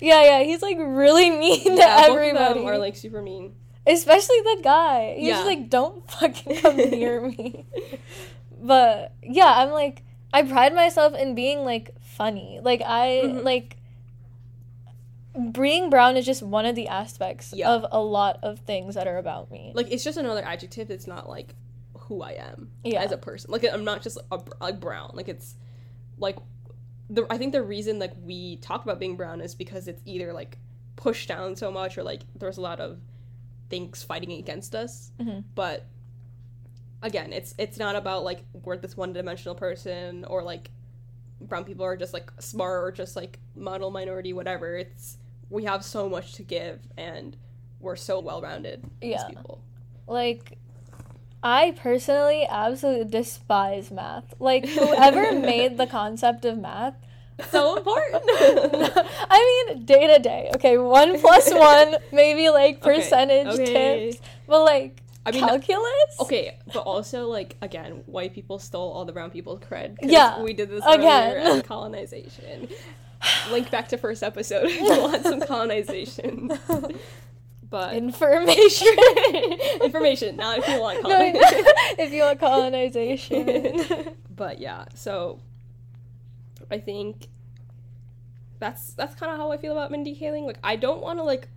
[0.00, 3.22] yeah yeah he's like really mean to Yeah, both of everybody them are like super
[3.22, 3.54] mean.
[3.86, 5.34] especially the guy he's Yeah.
[5.34, 7.66] just like don't fucking come near me
[8.60, 13.44] but yeah i'm like i pride myself in being like funny like i Mhm.
[13.44, 13.76] like
[15.52, 17.70] being brown is just one of the aspects Yeah.
[17.70, 20.90] of a lot of things that are about me Like it's just another adjective.
[20.90, 21.54] It's not like
[21.96, 23.02] who I am Yeah.
[23.02, 23.50] as a person.
[23.52, 25.10] Like I'm not just a, like brown.
[25.14, 25.54] Like it's
[26.18, 26.36] like
[27.10, 30.32] the I think the reason like we talk about being brown is because it's either
[30.32, 30.58] like
[30.96, 32.98] pushed down so much or like there's a lot of
[33.70, 35.12] things fighting against us.
[35.20, 35.44] Mhm.
[35.54, 35.86] But
[37.02, 40.70] again, it's it's not about like we're this one dimensional person or like
[41.40, 44.76] brown people are just like smart or just like model minority whatever.
[44.76, 45.18] It's
[45.50, 47.36] we have so much to give and
[47.80, 49.28] we're so well rounded as Yeah.
[49.28, 49.62] people.
[50.06, 50.58] like
[51.42, 54.34] I personally absolutely despise math.
[54.38, 56.94] Like whoever made the concept of math
[57.50, 58.22] So important.
[59.30, 60.50] I mean, day to day.
[60.56, 64.10] Okay, one plus one, maybe like percentage okay.
[64.10, 66.20] tips, but like I mean, calculus.
[66.20, 69.98] okay, but also like again, white people stole all the brown people's cred.
[70.02, 71.62] Yeah, we did this again.
[71.62, 72.68] colonization.
[73.50, 76.50] link back to first episode if you want some colonization.
[77.70, 78.88] But Information.
[79.82, 81.64] information, not if you want no, colonization.
[81.98, 84.14] if you want colonization.
[84.34, 85.40] but yeah, so
[86.70, 87.28] I think
[88.58, 90.46] that's that's kind of how I feel about Mindy Kaling.
[90.46, 91.48] Like I don't want to like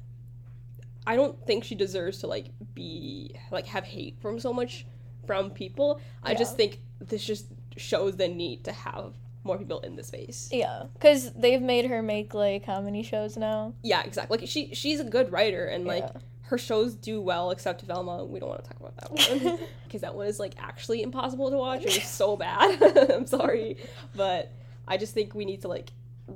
[1.07, 4.85] I don't think she deserves to like be like have hate from so much
[5.25, 6.01] from people.
[6.23, 7.47] I just think this just
[7.77, 10.49] shows the need to have more people in the space.
[10.51, 13.73] yeah, because they've made her make like how many shows now?
[13.83, 14.37] Yeah, exactly.
[14.37, 16.21] Like she she's a good writer and like Yeah.
[16.43, 18.23] her shows do well except Velma.
[18.25, 19.11] We don't want to talk about that
[19.45, 21.81] one because that one is like actually impossible to watch.
[21.81, 22.81] It was so bad.
[23.11, 23.77] I'm sorry,
[24.15, 24.51] but
[24.87, 25.91] I just think we need to like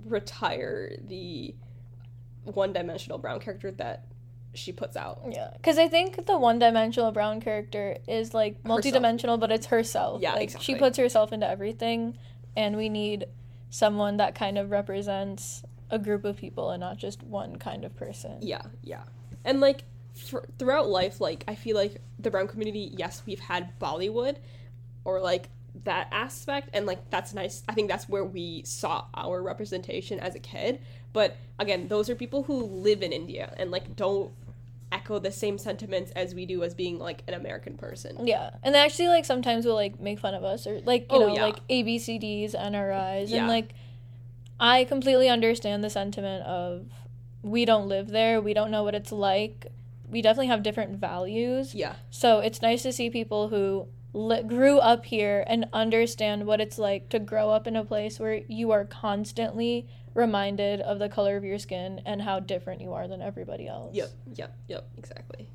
[0.05, 1.53] retire the
[2.43, 4.05] one-dimensional brown character that
[4.53, 5.21] she puts out.
[5.29, 10.21] Yeah, because I think the one-dimensional brown character is like multi-dimensional, but it's herself.
[10.21, 12.17] Yeah, like she puts herself into everything,
[12.55, 13.25] and we need
[13.69, 17.95] someone that kind of represents a group of people and not just one kind of
[17.95, 18.37] person.
[18.41, 19.03] Yeah, yeah.
[19.43, 19.83] And like
[20.15, 24.37] for, throughout life, like I feel like the brown community, yes, we've had Bollywood
[25.03, 25.49] or like
[25.83, 27.63] that aspect and like that's nice.
[27.67, 30.79] I think that's where we saw our representation as a kid.
[31.13, 34.31] But again, those are people who live in India and like don't
[34.95, 38.25] echo the same sentiments as we do as being like an American person.
[38.25, 41.17] Yeah, and they actually like sometimes will like make fun of us or like you
[41.17, 41.43] Oh, know yeah.
[41.43, 43.39] like ABCDs, NRIs, Yeah.
[43.39, 43.73] and like
[44.59, 46.85] I completely understand the sentiment of
[47.43, 49.67] we don't live there, we don't know what it's like.
[50.09, 51.75] We definitely have different values.
[51.75, 51.95] Yeah.
[52.09, 56.79] So it's nice to see people who li- grew up here and understand what it's
[56.79, 61.35] like to grow up in a place where you are constantly reminded of the color
[61.35, 63.93] of your skin and how different you are than everybody else.
[63.93, 65.49] Yep, yep, yep, exactly.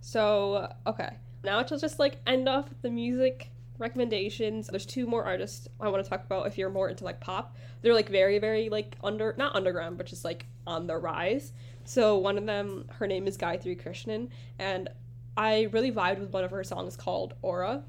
[0.00, 1.10] So, okay.
[1.42, 4.66] Now to just like end off with the music recommendations.
[4.66, 7.56] There's two more artists I want to talk about if you're more into like pop.
[7.80, 11.54] They're like very, very like under, not underground, but just like on the rise.
[11.84, 14.90] So, one of them, her name is Gayathri Krishnan, and
[15.36, 17.82] I really vibed with one of her songs called Aura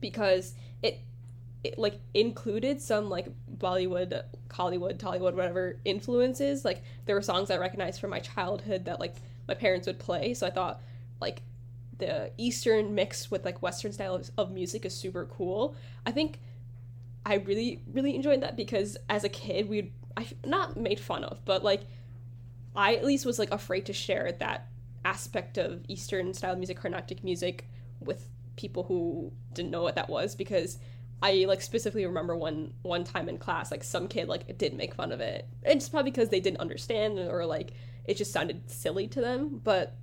[0.00, 1.00] because it
[1.64, 3.26] it like included some like
[3.58, 6.64] Bollywood, Hollywood, Tollywood, whatever influences.
[6.64, 9.16] Like there were songs I recognized from my childhood that like
[9.48, 10.34] my parents would play.
[10.34, 10.80] So I thought
[11.20, 11.42] like
[11.98, 15.74] the Eastern mix with like Western style of, music is super cool.
[16.06, 16.38] I think
[17.26, 21.44] I really really enjoyed that because as a kid we'd I not made fun of,
[21.44, 21.82] but like
[22.76, 24.68] I at least was like afraid to share that
[25.04, 27.68] aspect of Eastern style music, Carnatic music
[28.00, 30.78] with people who didn't know what that was because
[31.22, 34.94] I like specifically remember one one time in class like some kid like did make
[34.94, 35.48] fun of it.
[35.64, 37.72] It's probably because they didn't understand or like
[38.04, 39.96] it just sounded silly to them, but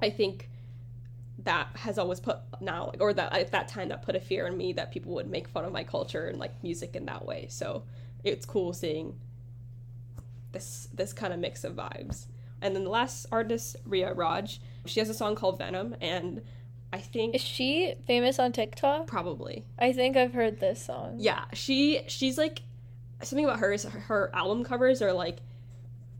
[0.00, 0.48] I think
[1.44, 4.56] that has always put now or that at that time that put a fear in
[4.56, 7.46] me that people would make fun of my culture and like music in that way.
[7.50, 7.84] So
[8.22, 9.18] it's cool seeing
[10.52, 12.26] this this kind of mix of vibes.
[12.64, 16.40] And then the last artist, Rhea Raj, she has a song called Venom, and
[16.92, 19.06] I think Is she famous on TikTok?
[19.06, 21.16] probably I think I've heard this song.
[21.18, 22.62] yeah she she's like
[23.22, 25.38] something about her is her, album covers are like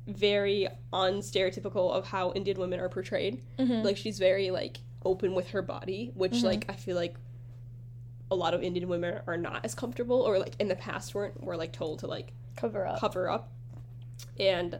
[0.06, 3.42] very unstereotypical of how Indian women are portrayed.
[3.58, 3.82] Mhm.
[3.84, 6.42] Like she's very like open with her body, which Mhm.
[6.44, 7.16] like I feel like
[8.30, 11.42] a lot of Indian women are not as comfortable or like in the past weren't
[11.42, 12.98] were like told to like Cover up.
[13.00, 13.50] cover up.
[14.38, 14.78] And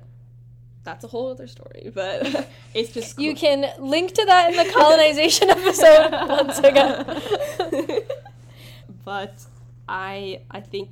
[0.85, 4.73] that's a whole other story, but it's just You can link to that in the
[4.73, 8.03] colonization episode once again.
[9.05, 9.44] but
[9.88, 10.90] I I think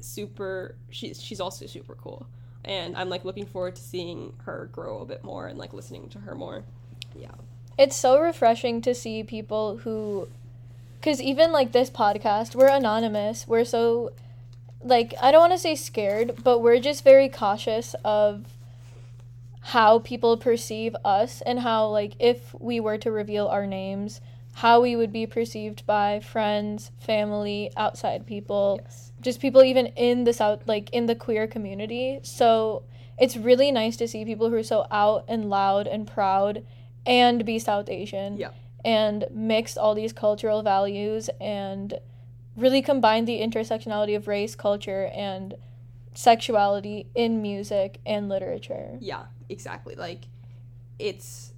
[0.00, 2.26] super she's she's also super cool.
[2.64, 6.08] And I'm like looking forward to seeing her grow a bit more and like listening
[6.10, 6.64] to her more.
[7.14, 7.32] Yeah.
[7.76, 10.28] it's so refreshing to see people who
[10.98, 14.12] because even like this podcast we're anonymous we're so
[14.82, 18.46] like i don't want to say scared but we're just very cautious of
[19.64, 24.20] how people perceive us and how like if we were to reveal our names
[24.54, 29.12] how we would be perceived by friends family outside people Yes.
[29.20, 32.82] just people even in the south like in the queer community so
[33.18, 36.64] it's really nice to see people who are so out and loud and proud
[37.06, 38.50] and be south asian Yeah.
[38.84, 41.94] and mix all these cultural values and
[42.56, 45.54] really combine the intersectionality of race culture and
[46.14, 49.22] sexuality in music and literature Yeah,
[49.52, 49.94] exactly.
[49.94, 50.24] Like
[50.98, 51.52] it's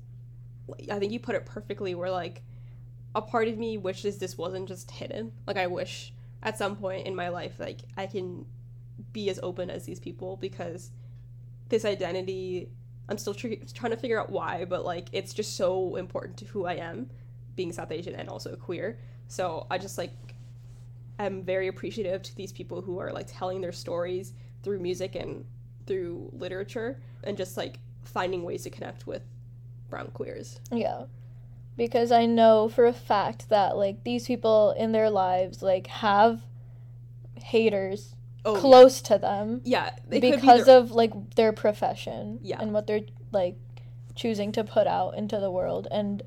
[0.91, 2.43] I think you put it perfectly where like
[3.15, 5.33] a part of me wishes this wasn't just hidden.
[5.47, 8.45] Like I wish at some point in my life like I can
[9.13, 10.91] be as open as these people because
[11.69, 12.69] this identity
[13.09, 16.45] I'm still tr- trying to figure out why, but like it's just so important to
[16.47, 17.11] who I am
[17.55, 18.99] being South Asian and also queer.
[19.29, 20.13] So I just like
[21.19, 24.33] am very appreciative to these people who are like telling their stories
[24.63, 25.45] through music and
[25.87, 29.23] through literature and just like finding ways to connect with
[29.91, 30.61] brown queers.
[30.71, 31.05] Yeah.
[31.77, 36.41] Because I know for a fact that like these people in their lives like have
[37.43, 38.15] haters
[38.47, 42.61] Oh, close to them yeah, could be because their- of like their profession Yeah.
[42.61, 43.01] and what they're
[43.33, 43.57] like
[44.15, 46.23] choosing to put out into the world and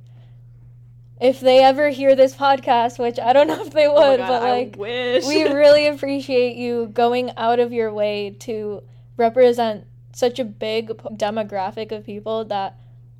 [1.21, 4.28] if they ever hear this podcast which i don't know if they Oh would God,
[4.28, 5.25] but like wish.
[5.28, 8.82] we really appreciate you going out of your way to
[9.15, 9.86] represent
[10.18, 12.76] such a big demographic of people that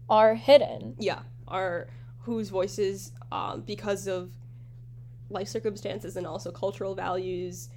[0.10, 1.90] are hidden yeah, are
[2.22, 4.32] whose voices, um, because of
[5.30, 7.70] life circumstances and also cultural values,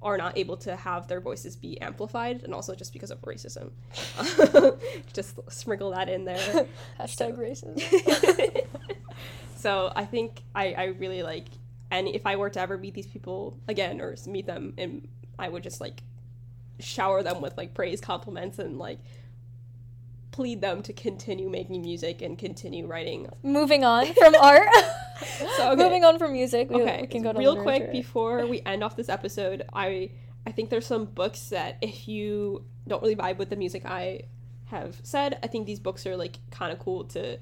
[0.00, 3.70] are not able to have their voices be amplified, and also just because of racism.
[5.12, 6.66] just sprinkle that in there.
[6.98, 7.76] hashtag racism
[9.56, 11.48] so I think I, I really like,
[11.90, 15.06] and if I were to ever meet these people again or meet them, and
[15.38, 16.02] I would just like
[16.80, 18.98] shower them with like praise, compliments, and like
[20.30, 23.28] plead them to continue making music and continue writing.
[23.44, 24.68] moving on from art
[25.56, 25.82] So, okay.
[25.82, 28.82] moving on from music we, Okay, we can go to real quick before we end
[28.82, 29.62] off this episode.
[29.72, 30.10] I
[30.46, 34.22] I think there's some books that if you don't really vibe with the music I
[34.66, 37.38] have said, I think these books are like kind of cool to.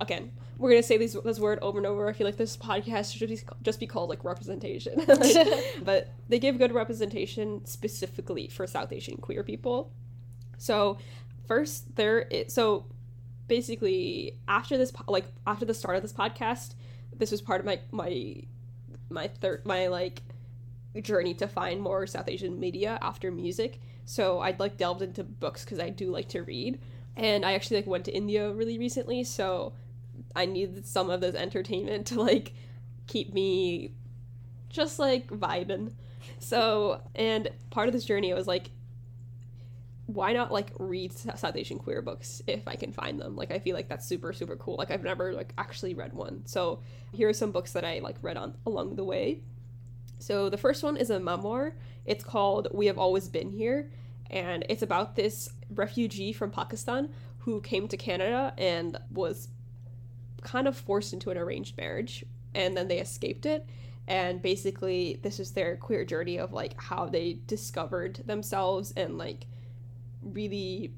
[0.00, 2.08] Again, we're gonna say these this word over and over.
[2.08, 5.48] I feel like this podcast should be, just be called like representation, Like,
[5.82, 9.92] but they give good representation specifically for South Asian queer people.
[10.58, 10.98] So
[11.46, 12.86] first there is so
[13.48, 16.74] basically after this like after the start of this podcast
[17.16, 18.42] this was part of my my
[19.10, 20.22] my third my like
[21.02, 25.64] journey to find more south asian media after music so i'd like delved into books
[25.64, 26.80] because i do like to read
[27.16, 29.72] and i actually like went to india really recently so
[30.34, 32.52] i needed some of this entertainment to like
[33.06, 33.92] keep me
[34.68, 35.92] just like vibing
[36.38, 38.70] so and part of this journey i was like
[40.06, 43.36] why not like read South Asian queer books if I can find them?
[43.36, 44.76] Like I feel like that's super super cool.
[44.76, 46.42] Like I've never like actually read one.
[46.46, 46.80] So
[47.12, 49.40] here are some books that I like read on along the way.
[50.18, 51.74] So the first one is a memoir.
[52.04, 53.90] It's called We Have Always Been Here
[54.30, 59.48] and it's about this refugee from Pakistan who came to Canada and was
[60.44, 62.24] kind of forced into an arranged marriage
[62.54, 63.68] and then they escaped it
[64.06, 69.46] and basically this is their queer journey of like how they discovered themselves and like
[70.22, 70.94] really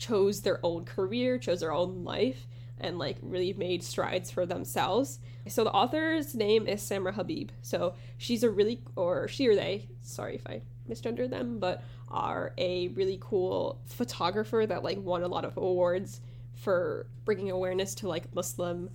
[0.00, 2.46] chose their own career, chose their own life,
[2.80, 5.20] and like really made strides for themselves.
[5.46, 7.50] So the author's name is Samra Habib.
[7.62, 12.54] So she's a really, or she or they, sorry if I misgendered them, but are
[12.58, 16.20] a really cool photographer that like won a lot of awards
[16.60, 18.90] for bringing awareness to like Muslim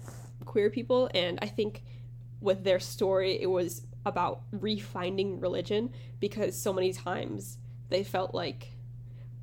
[0.45, 1.09] queer people.
[1.13, 1.83] And I think
[2.41, 7.57] with their story, it was about refinding religion because so many times
[7.89, 8.71] they felt like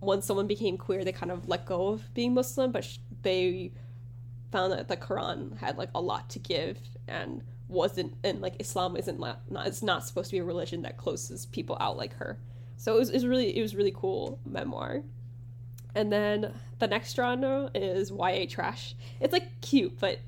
[0.01, 3.73] once someone became queer, they kind of let go of being Muslim, but sh- they
[4.51, 8.97] found that the Quran had like a lot to give and wasn't and like Islam
[8.97, 12.39] isn't not it's not supposed to be a religion that closes people out like her.
[12.77, 15.03] So it was, it was really it was really cool memoir.
[15.95, 18.95] And then the next genre is YA trash.
[19.21, 20.19] It's like cute, but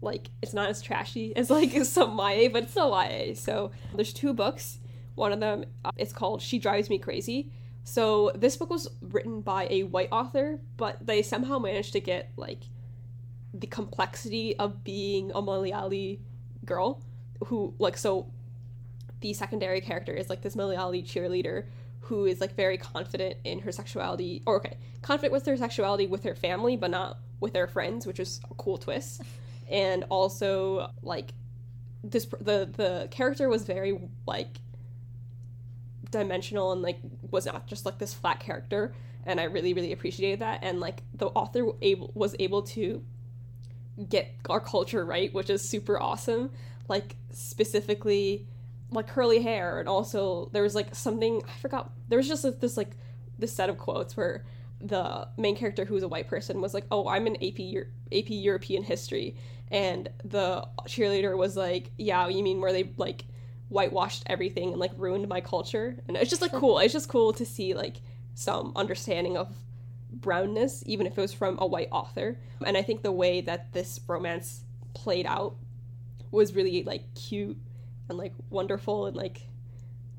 [0.00, 3.34] like it's not as trashy as like some YA, but it's still YA.
[3.34, 4.78] So there's two books.
[5.14, 7.50] One of them uh, it's called She Drives Me Crazy.
[7.84, 12.30] So this book was written by a white author, but they somehow managed to get
[12.36, 12.64] like
[13.54, 16.18] the complexity of being a Malayali
[16.64, 17.02] girl
[17.46, 18.30] who like so
[19.20, 21.64] the secondary character is like this Malayali cheerleader
[22.08, 26.24] who is like very confident in her sexuality or okay, confident with her sexuality with
[26.24, 29.22] her family but not with her friends, which is a cool twist.
[29.70, 31.34] And also like
[32.02, 34.60] this the the character was very like
[36.10, 37.00] dimensional and like
[37.30, 38.94] was not just like this flat character.
[39.26, 40.60] And i really really appreciated that.
[40.62, 43.04] And like the author able was able to
[44.08, 46.50] get our culture right which is super awesome.
[46.88, 48.46] Like specifically
[48.90, 52.76] like curly hair and also there was like something i forgot there was just this
[52.76, 52.96] like
[53.38, 54.44] this set of quotes where
[54.80, 57.88] the main character who was a white person was like oh i'm an ap Euro-
[58.12, 59.36] ap european history
[59.70, 63.24] and the cheerleader was like yeah you mean where they like
[63.68, 65.96] whitewashed everything and like ruined my culture?
[66.08, 68.00] And it's just like cool it's just cool to see like
[68.34, 69.54] some understanding of
[70.10, 72.38] brownness even if it was from a white author.
[72.64, 74.64] And i think the way that this romance
[74.94, 75.56] played out
[76.30, 77.58] was really like cute
[78.08, 79.42] and like wonderful and like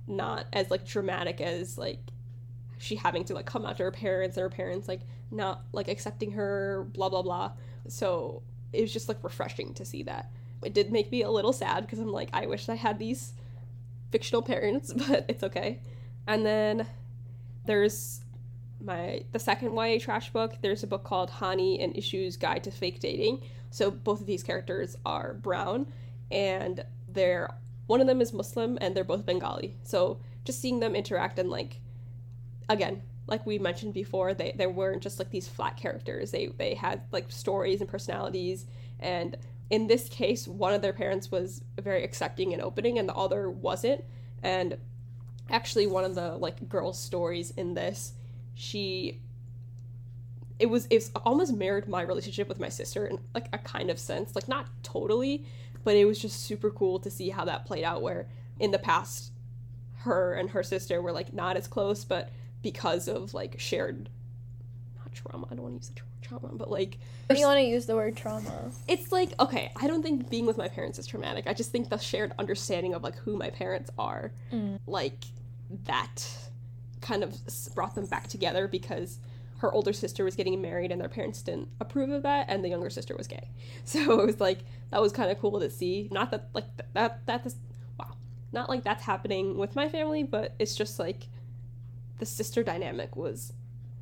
[0.08, 2.00] not as like dramatic as like
[2.78, 5.88] she having to like come out to her parents and her parents like not like
[5.88, 7.52] accepting her blah blah blah.
[7.88, 10.32] So it was just like refreshing to see that.
[10.64, 13.34] It did make me a little sad because i'm like i wish i had these
[14.12, 15.80] fictional parents but it's okay.
[16.28, 16.88] And then
[17.66, 18.22] there's
[18.82, 22.72] my the second YA trash book, there's a book called Hani and Ishu's Guide to
[22.72, 23.42] Fake Dating.
[23.72, 25.88] So both of these characters are brown
[26.32, 27.50] and they're
[27.90, 29.76] one of them is Muslim and they're both Bengali.
[29.82, 31.82] So just seeing them interact and like
[32.70, 36.30] again, like we mentioned before, they, they weren't just like these flat characters.
[36.30, 38.68] They they had like stories and personalities
[39.00, 39.36] and
[39.72, 43.50] in this case, one of their parents was very accepting and opening and the other
[43.50, 44.04] wasn't.
[44.44, 44.78] And
[45.50, 48.14] actually one of the like girl stories in this,
[48.54, 49.20] she
[50.60, 53.98] it was it's almost mirrored my relationship with my sister in like a kind of
[53.98, 55.46] sense like not totally
[55.84, 58.28] but it was just super cool to see how that played out where
[58.60, 59.32] in the past
[60.00, 62.30] her and her sister were like not as close but
[62.62, 64.10] because of like shared
[64.98, 66.98] not trauma i don't want to use the tra- trauma but like
[67.30, 68.72] do you want to use the word trauma.
[68.88, 71.90] it's like okay i don't think being with my parents is traumatic i just think
[71.90, 74.80] the shared understanding of like who my parents are mm.
[74.88, 75.26] like
[75.86, 76.28] that
[77.02, 77.36] kind of
[77.76, 79.20] brought them back together because
[79.60, 82.70] her older sister was getting married and their parents didn't approve of that and the
[82.70, 83.50] younger sister was gay
[83.84, 84.60] so it was like
[84.92, 87.56] that was kind of cool to see not that like th- that that's
[88.00, 88.16] wow
[88.52, 91.28] not like that's happening with my family but it's just like
[92.20, 93.54] the sister dynamic was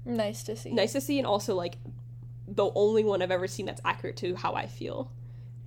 [0.06, 0.72] Nice to see.
[0.72, 1.78] nice to see and also like
[2.48, 5.12] the only one I've ever seen that's accurate to how I feel.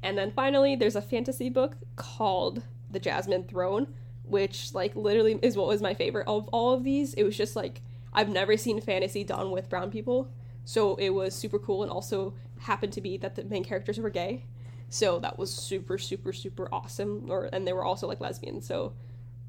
[0.03, 3.93] And then finally there's a fantasy book called The Jasmine Throne,
[4.25, 7.13] which like literally is what was my favorite of all of these.
[7.15, 7.83] It was just like
[8.13, 10.31] I've never seen fantasy done with brown people.
[10.65, 14.11] So it was super cool and also happened to be that the main characters were
[14.11, 14.45] gay.
[14.89, 18.67] So that was super super super awesome or and they were also like lesbians.
[18.67, 18.93] So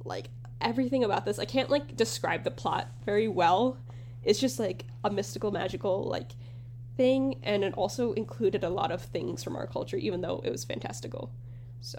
[0.05, 0.29] like
[0.61, 3.77] everything about this I can't like describe the plot very well
[4.23, 6.31] it's just like a mystical magical like
[6.97, 10.51] thing and it also included a lot of things from our culture even though it
[10.51, 11.31] was fantastical
[11.79, 11.97] so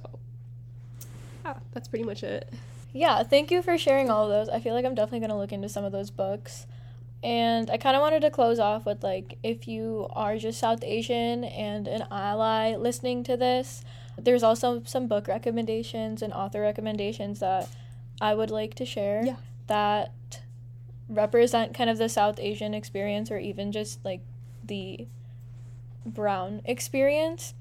[1.45, 2.53] yeah that's pretty much it
[2.93, 4.49] Yeah, thank you for sharing all of those.
[4.55, 6.67] I feel like I'm definitely going to look into some of those books.
[7.23, 10.83] And I kind of wanted to close off with like if you are just South
[10.83, 13.83] Asian and an ally listening to this,
[14.19, 17.69] there's also some book recommendations and author recommendations that
[18.21, 19.37] I would like to share Yeah.
[19.69, 20.13] that
[21.09, 24.21] represent kind of the South Asian experience or even just like
[24.65, 25.07] the
[26.05, 27.55] brown experience.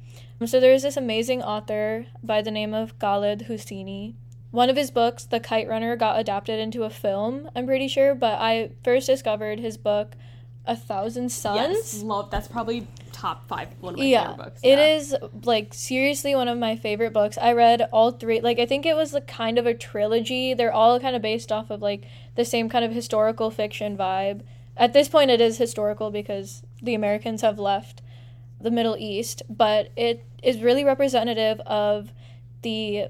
[0.44, 4.16] So there's this amazing author by the name of Khaled Hosseini.
[4.52, 8.14] One of his books, The Kite Runner, got adapted into a film, I'm pretty sure,
[8.14, 10.16] but I first discovered his book,
[10.66, 11.58] A Thousand Suns.
[11.58, 14.96] yes love that's probably top five one of my yeah, favorite books it yeah.
[14.96, 17.38] is like seriously one of my favorite books.
[17.38, 18.42] I read all three.
[18.42, 20.54] Like I think it was like kind of a trilogy.
[20.54, 24.42] They're all kind of based off of like the same kind of historical fiction vibe.
[24.78, 28.02] At this point, it is historical because the Americans have left
[28.60, 32.12] the Middle East, but it is really representative of
[32.62, 33.08] the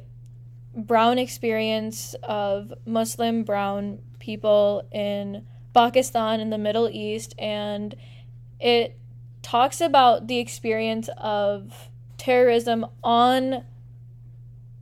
[0.76, 7.96] brown experience of Muslim brown people in Pakistan in the Middle East and
[8.60, 8.98] it
[9.42, 13.64] talks about the experience of terrorism on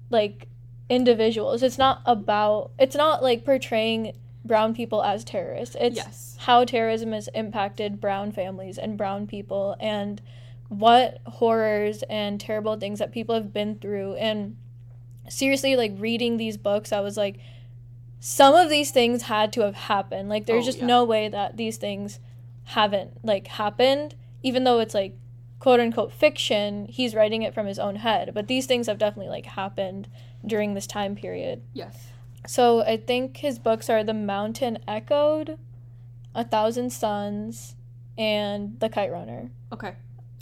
[0.10, 0.48] like
[0.90, 1.64] individuals.
[1.64, 4.14] It's not about it's not like portraying
[4.44, 5.76] brown people as terrorists.
[5.80, 10.22] It's yes how terrorism has impacted brown families and brown people and
[10.70, 14.56] what horrors and terrible things that people have been through and
[15.30, 17.38] seriously like reading these books I was like
[18.20, 20.86] some of these things had to have happened like there's Oh, just yeah.
[20.88, 22.20] no way that these things
[22.66, 25.16] haven't like happened even though it's like
[25.60, 29.30] quote unquote fiction he's writing it from his own head but these things have definitely
[29.30, 30.08] like happened
[30.46, 32.08] during this time period yes
[32.48, 35.60] so I think his books are The Mountain Echoed,
[36.34, 37.76] A Thousand Suns,
[38.18, 39.52] and The Kite Runner.
[39.74, 39.96] okay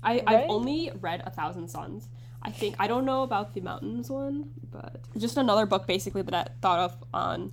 [0.03, 0.23] I, Right?
[0.27, 2.07] I've only read A Thousand Suns.
[2.41, 6.33] I think I don't know about the mountains one, but just another book basically that
[6.33, 7.51] I thought of on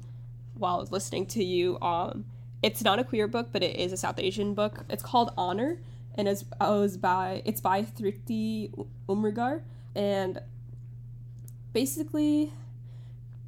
[0.54, 1.78] while I was listening to you.
[1.80, 2.26] Um,
[2.62, 4.84] it's not a queer book, but it is a South Asian book.
[4.88, 5.80] It's called Honor,
[6.14, 8.72] and it's it was by it's by Thrity
[9.08, 9.62] Umrigar,
[9.94, 10.40] and
[11.72, 12.52] basically,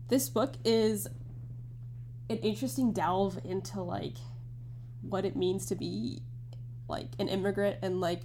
[0.08, 1.06] this book is
[2.28, 4.16] an interesting delve into like
[5.02, 6.20] what it means to be
[6.88, 8.22] like an immigrant and like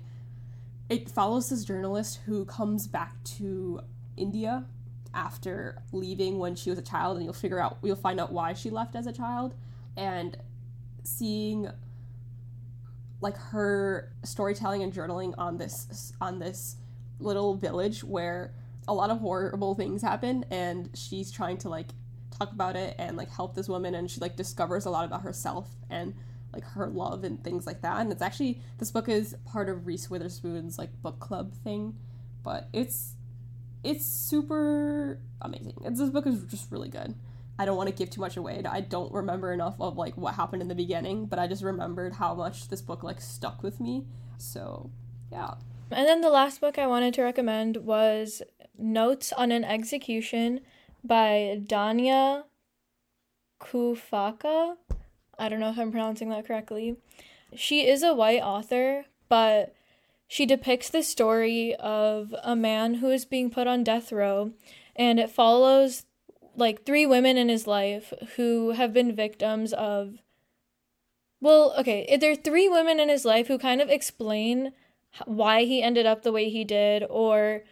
[0.92, 3.80] it follows this journalist who comes back to
[4.18, 4.66] India
[5.14, 8.52] after leaving when she was a child and you'll figure out you'll find out why
[8.52, 9.56] she left as a child.
[9.96, 10.38] And
[11.04, 11.70] seeing
[13.22, 16.76] like her storytelling and journaling on this on this
[17.20, 18.54] little village where
[18.86, 21.88] a lot of horrible things happen and she's trying to like
[22.38, 25.22] talk about it and like help this woman and she like discovers a lot about
[25.22, 26.14] herself and
[26.54, 29.86] like her love and things like that and it's actually this book is part of
[29.88, 31.96] Reese Witherspoon's like book club thing
[32.44, 33.16] but it's
[33.84, 37.16] it's super amazing it's, this book is just really good
[37.62, 38.64] I don't want to give too much away.
[38.66, 42.14] I don't remember enough of like what happened in the beginning, but I just remembered
[42.14, 44.08] how much this book like stuck with me.
[44.40, 44.90] So,
[45.32, 45.54] yeah.
[45.92, 48.42] And then the last book I wanted to recommend was
[48.80, 50.62] Notes on an Execution
[51.04, 52.46] by Danya
[53.62, 54.78] Kufaka.
[55.40, 56.98] I don't know if I'm pronouncing that correctly.
[57.56, 59.74] She is a white author, but
[60.28, 64.52] she depicts the story of a man who is being put on death row,
[64.96, 66.06] and it follows
[66.56, 70.20] like three women in his life who have been victims of.
[71.40, 74.74] Well, okay, there are three women in his life who kind of explain
[75.26, 77.64] why he ended up the way he did, or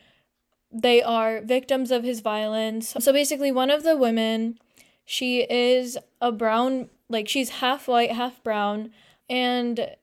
[0.71, 2.95] they are victims of his violence.
[2.99, 4.59] So basically, one of the women,
[5.05, 8.91] she is a brown, like she's half white, half brown,
[9.29, 9.95] and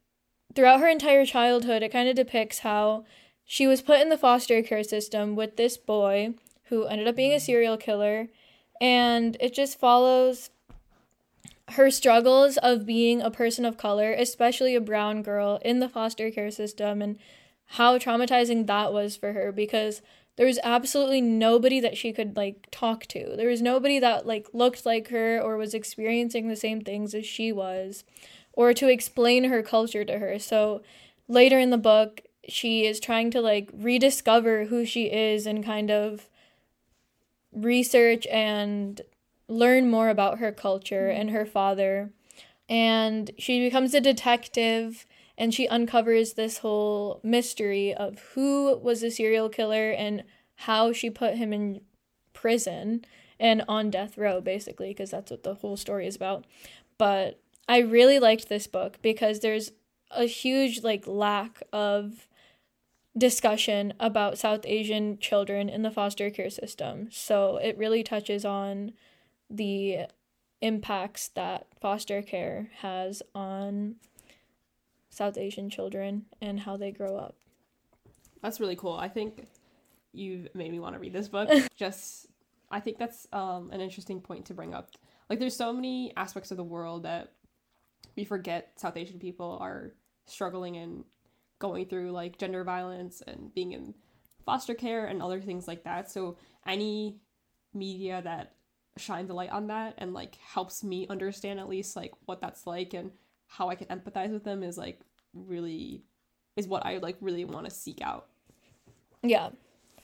[0.54, 3.04] throughout her entire childhood, it kind of depicts how
[3.44, 6.34] she was put in the foster care system with this boy
[6.64, 8.28] who ended up being a serial killer,
[8.80, 10.50] and it just follows
[11.70, 16.30] her struggles of being a person of color, especially a brown girl in the foster
[16.30, 17.18] care system, and
[17.70, 20.02] how traumatizing that was for her because
[20.36, 23.34] there was absolutely nobody that she could like talk to.
[23.36, 27.26] There was nobody that like looked like her or was experiencing the same things as
[27.26, 28.04] she was
[28.52, 30.38] or to explain her culture to her.
[30.38, 30.82] So
[31.26, 35.90] later in the book, she is trying to like rediscover who she is and kind
[35.90, 36.28] of
[37.52, 39.00] research and
[39.48, 42.10] learn more about her culture and her father.
[42.68, 45.05] And she becomes a detective
[45.38, 50.24] and she uncovers this whole mystery of who was the serial killer and
[50.60, 51.80] how she put him in
[52.32, 53.04] prison
[53.38, 56.44] and on death row basically because that's what the whole story is about.
[56.98, 59.72] But I really liked this book because there's
[60.10, 62.28] a huge like lack of
[63.16, 67.08] discussion about South Asian children in the foster care system.
[67.10, 68.92] So it really touches on
[69.50, 70.06] the
[70.60, 73.96] impacts that foster care has on
[75.16, 77.36] South Asian children and how they grow up.
[78.42, 78.94] That's really cool.
[78.94, 79.46] I think
[80.12, 81.48] you've made me want to read this book.
[81.76, 82.26] Just
[82.70, 84.90] I think that's um, an interesting point to bring up.
[85.30, 87.32] Like there's so many aspects of the world that
[88.16, 89.92] we forget South Asian people are
[90.26, 91.04] struggling and
[91.58, 93.94] going through like gender violence and being in
[94.44, 96.10] foster care and other things like that.
[96.10, 96.36] So
[96.66, 97.20] any
[97.72, 98.52] media that
[98.98, 102.66] shines a light on that and like helps me understand at least like what that's
[102.66, 103.10] like and
[103.46, 105.00] how I can empathize with them is like
[105.46, 106.02] really
[106.56, 108.26] is what I like really want to seek out.
[109.22, 109.50] Yeah.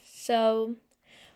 [0.05, 0.76] So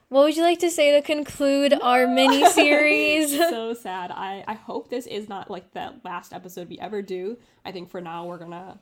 [0.09, 3.31] what would you like to say to conclude our mini series?
[3.37, 4.13] so sad.
[4.13, 7.39] I I hope this is not like the last episode we ever do.
[7.65, 8.79] I think for now we're gonna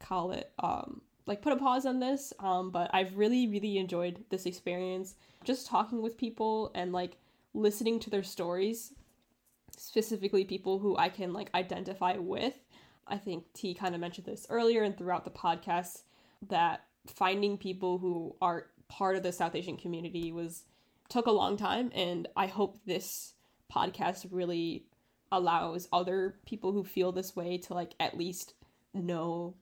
[0.00, 2.32] call it um like put a pause on this.
[2.38, 5.16] Um, but I've really really enjoyed this experience.
[5.44, 7.18] Just talking with people and like
[7.52, 8.94] listening to their stories,
[9.76, 12.54] specifically people who I can like identify with.
[13.06, 16.02] I think T kind of mentioned this earlier and throughout the podcast
[16.48, 20.64] that finding people who are part of the South Asian community was
[21.08, 23.34] took a long time and I hope this
[23.72, 24.86] podcast really
[25.30, 28.54] allows other people who feel this way to like at least
[28.92, 29.54] know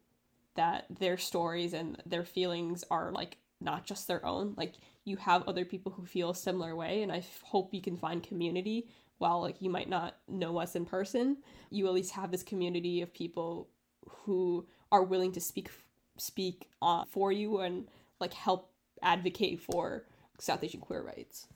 [0.55, 4.55] that their stories and their feelings are like not just their own.
[4.57, 4.75] Like
[5.05, 8.23] you have other people who feel a similar way and I hope you can find
[8.23, 8.89] community
[9.19, 11.37] while like you might not know us in person
[11.71, 13.69] you at least have this community of people
[14.09, 15.71] who are willing to speak
[16.17, 17.89] speak uh, for you and
[18.21, 18.71] like help
[19.03, 20.05] advocate for
[20.39, 21.49] South Asian queer rights.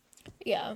[0.44, 0.74] Yeah.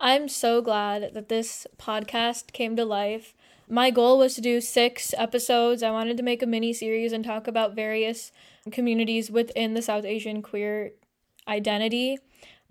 [0.00, 3.34] I'm so glad that this podcast came to life.
[3.68, 5.82] My goal was to do six episodes.
[5.82, 8.32] I wanted to make a mini series and talk about various
[8.70, 10.92] communities within the South Asian queer
[11.46, 12.18] identity.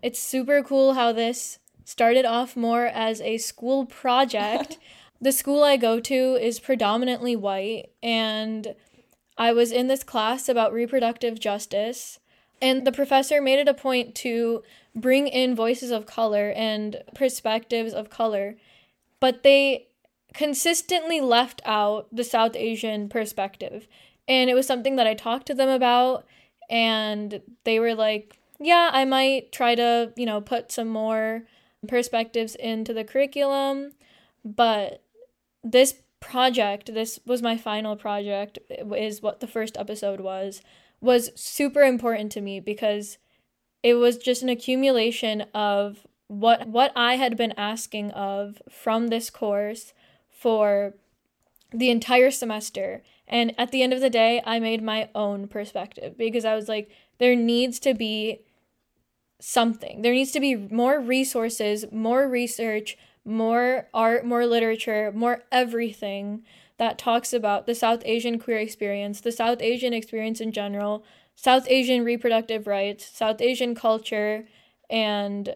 [0.01, 4.77] It's super cool how this started off more as a school project.
[5.21, 8.75] the school I go to is predominantly white, and
[9.37, 12.19] I was in this class about reproductive justice.
[12.61, 14.63] And the professor made it a point to
[14.93, 18.57] bring in voices of color and perspectives of color,
[19.21, 19.87] but they
[20.33, 23.87] consistently left out the South Asian perspective.
[24.27, 26.25] And it was something that I talked to them about,
[26.69, 31.43] and they were like, yeah, I might try to, you know, put some more
[31.87, 33.93] perspectives into the curriculum,
[34.43, 35.03] but
[35.63, 40.61] this project, this was my final project, is what the first episode was
[40.99, 43.17] was super important to me because
[43.83, 49.29] it was just an accumulation of what what I had been asking of from this
[49.29, 49.93] course
[50.29, 50.95] for
[51.71, 53.03] the entire semester.
[53.27, 56.67] And at the end of the day, I made my own perspective because I was
[56.67, 58.41] like there needs to be
[59.39, 60.01] something.
[60.01, 66.43] There needs to be more resources, more research, more art, more literature, more everything
[66.77, 71.03] that talks about the South Asian queer experience, the South Asian experience in general,
[71.35, 74.47] South Asian reproductive rights, South Asian culture,
[74.89, 75.55] and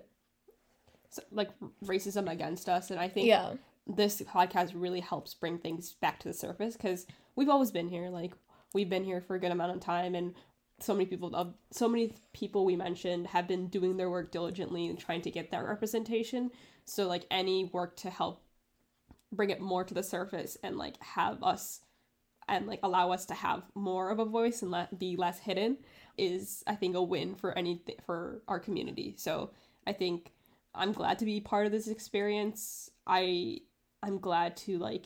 [1.31, 1.49] like
[1.85, 3.53] racism against us, and I think yeah,
[3.87, 7.05] this podcast really helps bring things back to the surface because
[7.35, 8.09] we've always been here.
[8.09, 8.33] Like
[8.73, 10.33] we've been here for a good amount of time, and
[10.81, 14.87] so many people of so many people we mentioned have been doing their work diligently
[14.87, 16.51] and trying to get that representation.
[16.85, 18.43] So like any work to help
[19.31, 21.81] bring it more to the surface and like have us
[22.47, 25.77] and like allow us to have more of a voice and let be less hidden
[26.17, 29.15] is I think a win for any for our community.
[29.17, 29.51] So
[29.87, 30.31] I think
[30.75, 32.89] I'm glad to be part of this experience.
[33.07, 33.59] I
[34.03, 35.05] I'm glad to like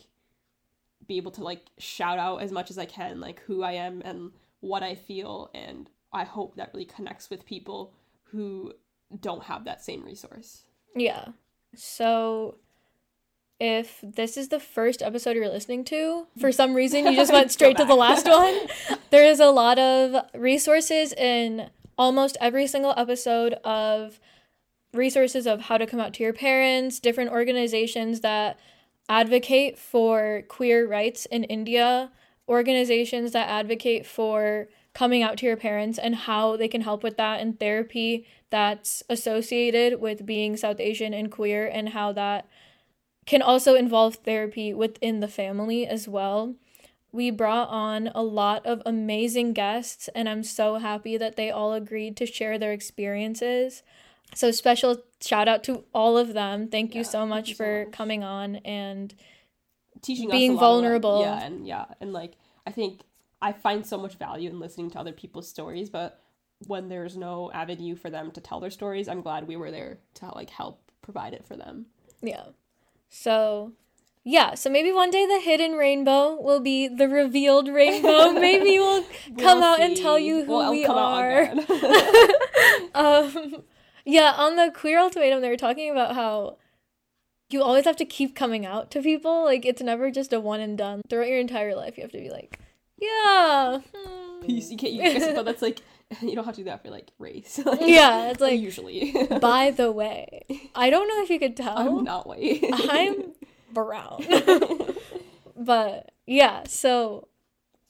[1.06, 4.02] be able to like shout out as much as I can like who I am
[4.04, 7.92] and what I feel and I hope that really connects with people
[8.24, 8.72] who
[9.20, 10.64] don't have that same resource.
[10.94, 11.28] yeah.
[11.74, 12.56] So
[13.58, 17.50] if this is the first episode you're listening to, for some reason you just went
[17.50, 18.58] straight to the last one.
[19.10, 24.18] There is a lot of resources in almost every single episode of
[24.92, 28.58] resources of how to come out to your parents, different organizations that
[29.08, 32.10] advocate for queer rights in India,
[32.48, 37.16] organizations that advocate for coming out to your parents and how they can help with
[37.16, 42.48] that and therapy that's associated with being South Asian and queer and how that
[43.26, 46.54] can also involve therapy within the family as well.
[47.12, 51.72] We brought on a lot of amazing guests, and I'm so happy that they all
[51.72, 53.82] agreed to share their experiences.
[54.34, 56.68] So, special shout out to all of them.
[56.68, 57.94] Thank you Yeah, so much you so for much.
[57.94, 58.56] coming on.
[58.56, 59.14] And
[60.02, 61.20] teaching Being us a lot of, vulnerable.
[61.22, 62.34] yeah, and yeah, and like
[62.66, 63.02] I think
[63.42, 66.20] I find so much value in listening to other people's stories, but
[66.66, 69.98] when there's no avenue for them to tell their stories, I'm glad we were there
[70.14, 71.86] to like help provide it for them.
[72.22, 72.44] yeah.
[73.08, 73.72] So,
[74.24, 74.54] yeah.
[74.54, 78.32] So, maybe one day the hidden rainbow will be the revealed rainbow.
[78.46, 79.02] maybe we'll
[79.38, 81.42] come We'll out and tell you who Well, we are.
[82.94, 83.62] um
[84.04, 86.56] yeah on the queer ultimatum they were talking about how
[87.50, 90.60] you always have to keep coming out to people like it's never just a one
[90.60, 92.58] and done throughout your entire life you have to be like
[92.98, 94.70] yeah hmm." Peace.
[94.70, 94.92] You can't.
[94.92, 95.80] You guess, but that's like
[96.20, 97.58] you don't have to do that for like race.
[97.66, 99.12] Like, yeah it's like usually.
[99.40, 100.44] by the way
[100.74, 102.60] i don't know if you could tell I'm not white.
[102.72, 103.32] I'm
[103.72, 104.24] brown
[105.56, 107.28] but yeah so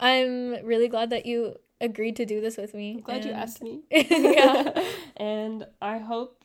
[0.00, 3.82] i'm really glad that you agreed to do this with me glad you asked me.
[3.90, 4.84] Yeah.
[5.16, 6.35] and I hope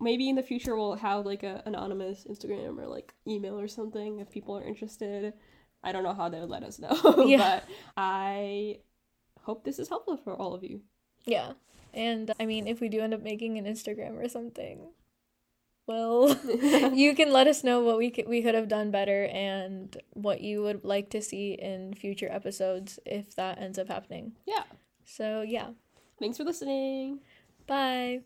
[0.00, 4.20] maybe in the future we'll have like a anonymous Instagram or like email or something
[4.20, 5.32] if people are interested.
[5.82, 7.60] I don't know how they would let us know, Yeah.
[7.60, 7.64] but
[7.96, 8.80] I
[9.42, 10.80] hope this is helpful for all of you.
[11.24, 11.52] Yeah.
[11.94, 14.88] And I mean, if we do end up making an Instagram or something,
[15.86, 16.36] well,
[16.92, 20.40] you can let us know what we could, we could have done better and what
[20.40, 24.32] you would like to see in future episodes if that ends up happening.
[24.46, 24.64] yeah.
[25.04, 25.68] So, yeah.
[26.18, 27.20] Thanks for listening.
[27.68, 28.22] Bye.